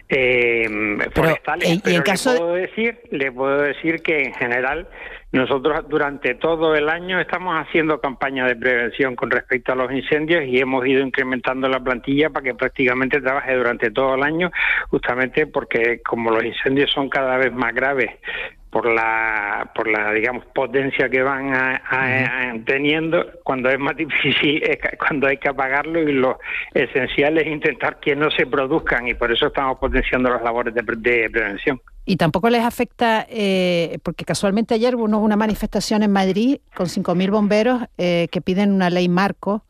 [0.09, 1.63] eh, forestales.
[1.63, 4.88] Pero, en, Pero en caso le puedo decir, le puedo decir que en general
[5.32, 10.44] nosotros durante todo el año estamos haciendo campañas de prevención con respecto a los incendios
[10.46, 14.52] y hemos ido incrementando la plantilla para que prácticamente trabaje durante todo el año,
[14.90, 18.10] justamente porque como los incendios son cada vez más graves
[18.70, 23.95] por la por la digamos potencia que van a, a, a, teniendo cuando es más
[23.97, 26.39] difícil es cuando hay que apagarlo y lo
[26.74, 30.82] esencial es intentar que no se produzcan y por eso estamos potenciando las labores de,
[30.82, 36.57] de prevención y tampoco les afecta eh, porque casualmente ayer hubo una manifestación en Madrid
[36.76, 39.63] con 5.000 bomberos eh, que piden una ley marco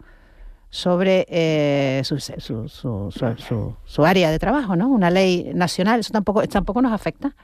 [0.69, 4.87] sobre eh, su, su, su, su, su área de trabajo, ¿no?
[4.87, 6.01] Una ley nacional.
[6.01, 7.35] ¿Eso tampoco, tampoco nos afecta?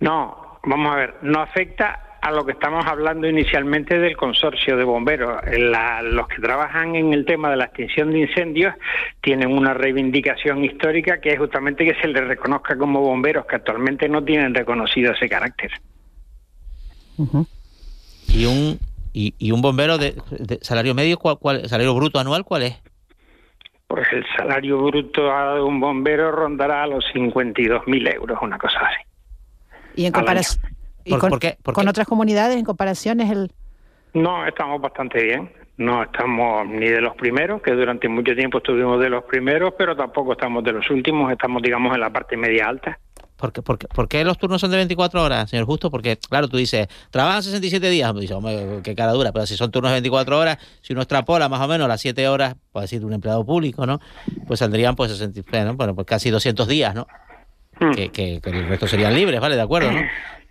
[0.00, 4.84] No, vamos a ver, no afecta a lo que estamos hablando inicialmente del consorcio de
[4.84, 5.40] bomberos.
[5.52, 8.74] La, los que trabajan en el tema de la extinción de incendios
[9.22, 14.08] tienen una reivindicación histórica que es justamente que se les reconozca como bomberos, que actualmente
[14.08, 15.70] no tienen reconocido ese carácter.
[17.16, 17.46] Uh -huh.
[18.28, 18.78] ¿Y, un,
[19.12, 22.82] y, y, un bombero de, de salario medio, ¿cuál, cuál, salario bruto anual, cuál es?
[23.88, 25.22] Pues el salario bruto
[25.54, 29.09] de un bombero rondará a los 52.000 euros, una cosa así.
[29.96, 30.60] Y en comparación
[31.04, 31.56] ¿Y ¿Por, con, ¿por qué?
[31.62, 31.90] ¿Por con qué?
[31.90, 33.52] otras comunidades en comparación es el
[34.14, 35.50] No, estamos bastante bien.
[35.76, 39.96] No estamos ni de los primeros, que durante mucho tiempo estuvimos de los primeros, pero
[39.96, 42.98] tampoco estamos de los últimos, estamos digamos en la parte media alta.
[43.40, 45.90] ¿Por qué, por, qué, por qué, los turnos son de 24 horas, señor Justo?
[45.90, 48.14] Porque, claro, tú dices, trabajan 67 días.
[48.14, 49.32] Dice, hombre, qué cara dura.
[49.32, 52.28] Pero si son turnos de 24 horas, si uno extrapola más o menos las 7
[52.28, 53.98] horas, por decir, un empleado público, ¿no?
[54.46, 55.74] Pues saldrían, pues, 60, ¿no?
[55.76, 57.06] bueno, pues casi 200 días, ¿no?
[57.80, 57.92] Hmm.
[57.92, 59.56] Que, que, que, el resto serían libres, ¿vale?
[59.56, 60.02] De acuerdo, ¿no?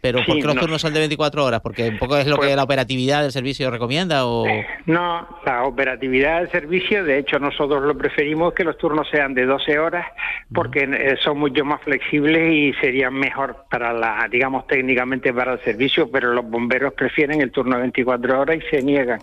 [0.02, 1.62] Pero ¿por qué los turnos son de 24 horas?
[1.62, 4.26] ¿Porque un poco es lo que pues la operatividad del servicio recomienda?
[4.26, 4.46] o
[4.86, 9.46] No, la operatividad del servicio, de hecho nosotros lo preferimos que los turnos sean de
[9.46, 10.06] 12 horas
[10.54, 15.64] porque eh, son mucho más flexibles y serían mejor para la, digamos técnicamente para el
[15.64, 19.20] servicio, pero los bomberos prefieren el turno de 24 horas y se niegan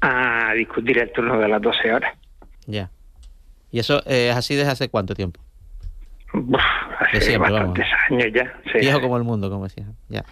[0.00, 2.14] a discutir el turno de las 12 horas.
[2.66, 2.88] Ya.
[3.72, 5.43] ¿Y eso eh, es así desde hace cuánto tiempo?
[6.34, 6.60] Uf,
[6.98, 8.52] hace siempre, bastantes años ya.
[8.72, 8.78] Sí.
[8.80, 9.86] Viejo como el mundo, como decía.
[10.08, 10.24] Ya.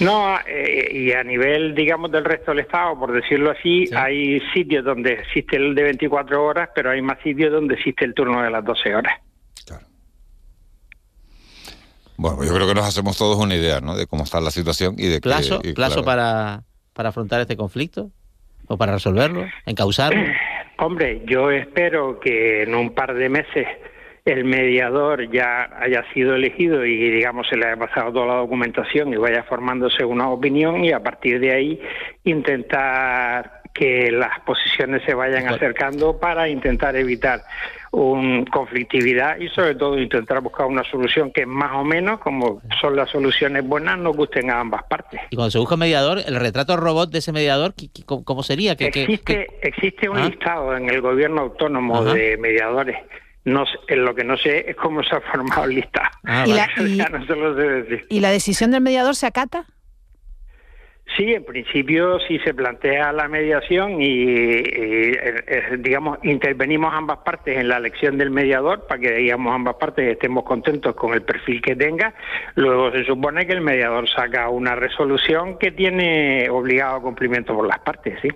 [0.00, 3.94] No, eh, y a nivel, digamos, del resto del Estado, por decirlo así, sí.
[3.94, 8.14] hay sitios donde existe el de 24 horas, pero hay más sitios donde existe el
[8.14, 9.20] turno de las 12 horas.
[9.66, 9.86] Claro.
[12.16, 13.94] Bueno, yo creo que nos hacemos todos una idea, ¿no?
[13.96, 16.06] De cómo está la situación y de ¿Plazo, que, y, plazo claro.
[16.06, 16.62] para,
[16.94, 18.10] para afrontar este conflicto?
[18.66, 19.44] ¿O para resolverlo?
[19.66, 20.22] ¿Encauzarlo?
[20.78, 23.66] Hombre, yo espero que en un par de meses
[24.24, 29.12] el mediador ya haya sido elegido y digamos se le haya pasado toda la documentación
[29.12, 31.80] y vaya formándose una opinión y a partir de ahí
[32.24, 37.42] intentar que las posiciones se vayan acercando para intentar evitar
[37.90, 42.94] una conflictividad y sobre todo intentar buscar una solución que más o menos, como son
[42.94, 45.20] las soluciones buenas, nos gusten a ambas partes.
[45.30, 47.74] Y cuando se busca un mediador, el retrato robot de ese mediador,
[48.06, 48.76] ¿cómo sería?
[48.76, 50.28] ¿Qué, existe, qué, existe un ¿Ah?
[50.28, 52.14] listado en el gobierno autónomo Ajá.
[52.14, 52.96] de mediadores.
[53.44, 56.08] No sé, lo que no sé es cómo se ha formado el listado.
[56.24, 58.06] Ah, ¿Y, la, y, ya no se lo sé decir.
[58.08, 59.66] ¿Y la decisión del mediador se acata?
[61.16, 67.58] Sí, en principio sí se plantea la mediación y, y, eh, digamos intervenimos ambas partes
[67.58, 71.60] en la elección del mediador para que digamos ambas partes estemos contentos con el perfil
[71.60, 72.14] que tenga.
[72.54, 77.78] Luego se supone que el mediador saca una resolución que tiene obligado cumplimiento por las
[77.80, 78.28] partes, sí.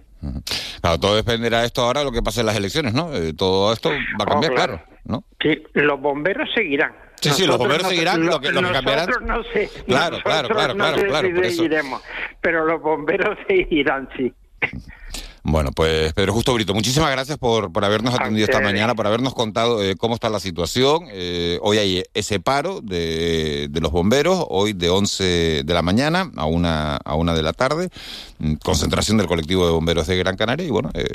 [0.80, 3.14] Claro, todo dependerá de esto ahora lo que pase en las elecciones, ¿no?
[3.14, 4.76] Eh, todo esto va a cambiar, Oh, claro.
[4.84, 4.98] claro.
[5.04, 5.24] ¿no?
[5.40, 6.92] Sí, los bomberos seguirán.
[7.20, 9.70] Sí, sí, los bomberos no- seguirán, lo que- lo que cambiarán- Nosotros no sé.
[9.86, 12.02] Claro, claro, nosotros claro, no claro, claro, por eso.
[12.40, 14.32] pero los bomberos seguirán, sí.
[15.50, 19.34] Bueno, pues Pedro Justo Brito, muchísimas gracias por, por habernos atendido esta mañana, por habernos
[19.34, 21.06] contado eh, cómo está la situación.
[21.10, 26.30] Eh, hoy hay ese paro de, de los bomberos, hoy de 11 de la mañana
[26.36, 27.88] a una, a una de la tarde,
[28.38, 31.06] mm, concentración del colectivo de bomberos de Gran Canaria y bueno, eh,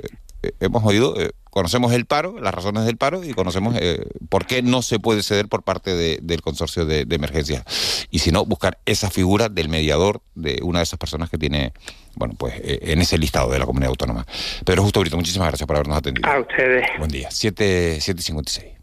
[0.60, 4.62] hemos oído, eh, conocemos el paro, las razones del paro y conocemos eh, por qué
[4.62, 7.64] no se puede ceder por parte de- del consorcio de, de emergencias.
[8.10, 11.74] Y si no, buscar esa figura del mediador de una de esas personas que tiene,
[12.16, 14.26] bueno, pues eh, en ese listado de la comunidad autónoma.
[14.66, 16.30] Pedro Justo Brito, muchísimas gracias por habernos atendido.
[16.30, 16.86] A ustedes.
[17.00, 17.30] Buen día.
[17.32, 18.74] 7, 7.56.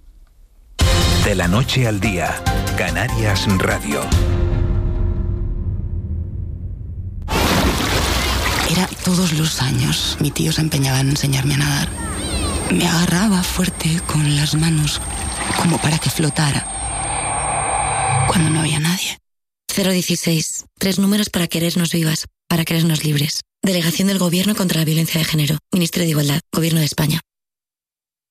[1.25, 2.43] De la noche al día,
[2.79, 4.01] Canarias Radio.
[9.05, 10.17] Todos los años.
[10.21, 11.89] Mi tío se empeñaba en enseñarme a nadar.
[12.71, 15.01] Me agarraba fuerte con las manos,
[15.61, 16.67] como para que flotara.
[18.29, 19.19] Cuando no había nadie.
[19.75, 20.67] 016.
[20.79, 23.41] Tres números para querernos vivas, para querernos libres.
[23.63, 25.59] Delegación del Gobierno contra la Violencia de Género.
[25.73, 26.41] Ministerio de Igualdad.
[26.53, 27.21] Gobierno de España.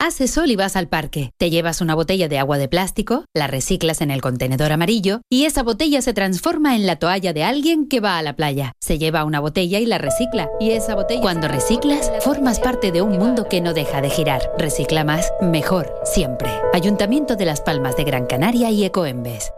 [0.01, 1.33] Hace sol y vas al parque.
[1.37, 5.43] Te llevas una botella de agua de plástico, la reciclas en el contenedor amarillo y
[5.43, 8.71] esa botella se transforma en la toalla de alguien que va a la playa.
[8.79, 10.49] Se lleva una botella y la recicla.
[10.61, 11.19] Y esa botella...
[11.19, 14.41] Cuando reciclas, formas parte de un mundo que no deja de girar.
[14.57, 16.49] Recicla más, mejor, siempre.
[16.73, 19.51] Ayuntamiento de Las Palmas de Gran Canaria y Ecoembes.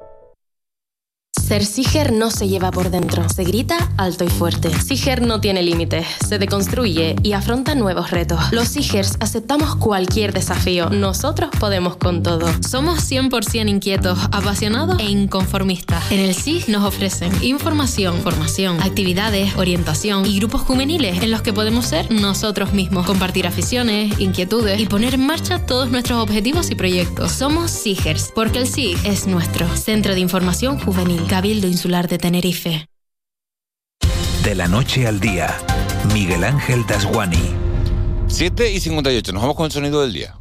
[1.51, 4.69] Ser Siger no se lleva por dentro, se grita alto y fuerte.
[4.81, 8.39] Siger no tiene límites, se deconstruye y afronta nuevos retos.
[8.51, 12.49] Los Sigers aceptamos cualquier desafío, nosotros podemos con todo.
[12.65, 16.11] Somos 100% inquietos, apasionados e inconformistas.
[16.11, 21.53] En el SIG nos ofrecen información, formación, actividades, orientación y grupos juveniles en los que
[21.53, 26.75] podemos ser nosotros mismos, compartir aficiones, inquietudes y poner en marcha todos nuestros objetivos y
[26.75, 27.31] proyectos.
[27.31, 32.87] Somos SIGers, porque el SIG es nuestro Centro de Información Juvenil, Cabildo Insular de Tenerife.
[34.43, 35.49] De la noche al día,
[36.13, 37.55] Miguel Ángel Dasguani.
[38.27, 40.35] 7 y 58, nos vamos con el sonido del día.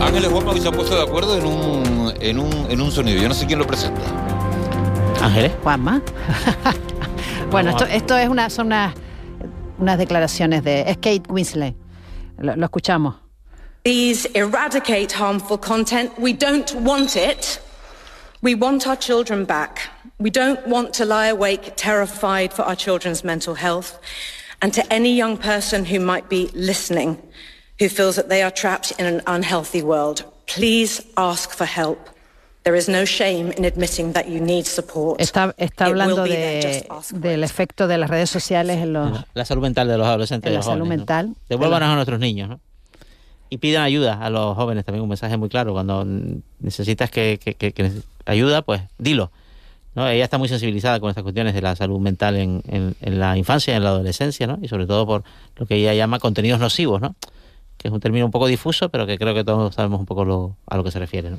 [0.00, 3.22] Ángeles Juanma hoy se han puesto de acuerdo en un, en un, en un sonido.
[3.22, 4.00] Yo no sé quién lo presenta.
[5.22, 5.52] Ángeles.
[5.62, 6.02] Juanma.
[7.50, 8.94] bueno, esto, esto es una, son unas,
[9.78, 11.76] unas declaraciones de es Kate Winslet.
[12.38, 13.19] Lo, lo escuchamos.
[13.84, 16.18] These eradicate harmful content.
[16.18, 17.60] We don't want it.
[18.42, 19.90] We want our children back.
[20.18, 23.98] We don't want to lie awake terrified for our children's mental health.
[24.60, 27.16] And to any young person who might be listening,
[27.78, 30.24] who feels that they are trapped in an unhealthy world.
[30.46, 32.10] Please ask for help.
[32.64, 35.18] There is no shame in admitting that you need support.
[35.18, 38.28] Está, está It will hablando be there, de, just ask del efecto de las redes
[38.28, 40.96] sociales en los La salud mental de los adolescentes en la salud jóvenes, ¿no?
[40.98, 41.36] mental.
[41.48, 42.60] Devuélvanos a nuestros niños, ¿no?
[43.50, 45.72] Y pidan ayuda a los jóvenes también, un mensaje muy claro.
[45.72, 46.06] Cuando
[46.60, 47.90] necesitas que, que- que- que
[48.26, 49.30] ayuda, pues dilo.
[49.96, 50.08] ¿no?
[50.08, 53.36] Ella está muy sensibilizada con estas cuestiones de la salud mental en, en- en la
[53.36, 54.56] infancia y en la adolescencia, ¿no?
[54.62, 55.24] Y sobre todo por
[55.56, 57.16] lo que ella llama contenidos nocivos, ¿no?
[57.76, 60.24] Que es un término un poco difuso, pero que creo que todos sabemos un poco
[60.24, 61.38] lo- a lo que se refiere, ¿no?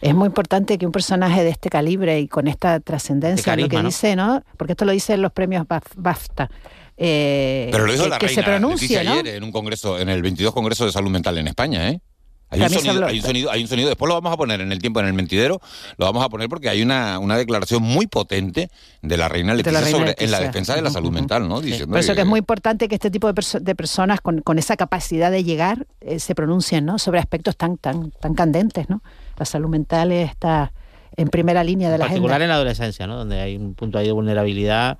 [0.00, 3.68] Es muy importante que un personaje de este calibre y con esta trascendencia, De lo
[3.68, 3.82] que ¿no?
[3.84, 4.42] dice, ¿no?
[4.56, 6.50] Porque esto lo dicen los premios Baf- BAFTA.
[6.96, 9.20] Eh, Pero lo dijo que, la que reina se pronuncie, Leticia ¿no?
[9.20, 12.00] ayer en un congreso, en el 22 Congreso de Salud Mental en España, ¿eh?
[12.48, 14.70] Hay un, sonido, hay, un sonido, hay un sonido, después lo vamos a poner en
[14.70, 15.60] el tiempo, en el mentidero,
[15.98, 18.70] lo vamos a poner porque hay una, una declaración muy potente
[19.02, 21.48] de la reina De Leticia la reina sobre, en la defensa de la salud mental,
[21.48, 21.60] ¿no?
[21.60, 24.42] Diciendo Por eso que es muy importante que este tipo de, perso- de personas con,
[24.42, 27.00] con esa capacidad de llegar eh, se pronuncien ¿no?
[27.00, 28.88] sobre aspectos tan, tan, tan candentes.
[28.88, 29.02] ¿no?
[29.36, 30.72] La salud mental está
[31.16, 32.44] en primera línea de En la particular agenda.
[32.44, 33.16] en la adolescencia, ¿no?
[33.16, 34.98] Donde hay un punto ahí de vulnerabilidad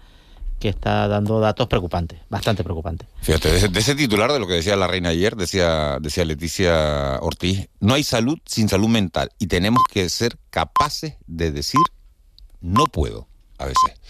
[0.59, 3.09] que está dando datos preocupantes, bastante preocupantes.
[3.21, 7.69] Fíjate, de ese, titular de lo que decía la reina ayer, decía, decía Leticia Ortiz,
[7.81, 11.81] no hay salud sin salud mental y tenemos que ser capaces de decir
[12.61, 13.29] no puedo
[13.59, 14.01] a veces.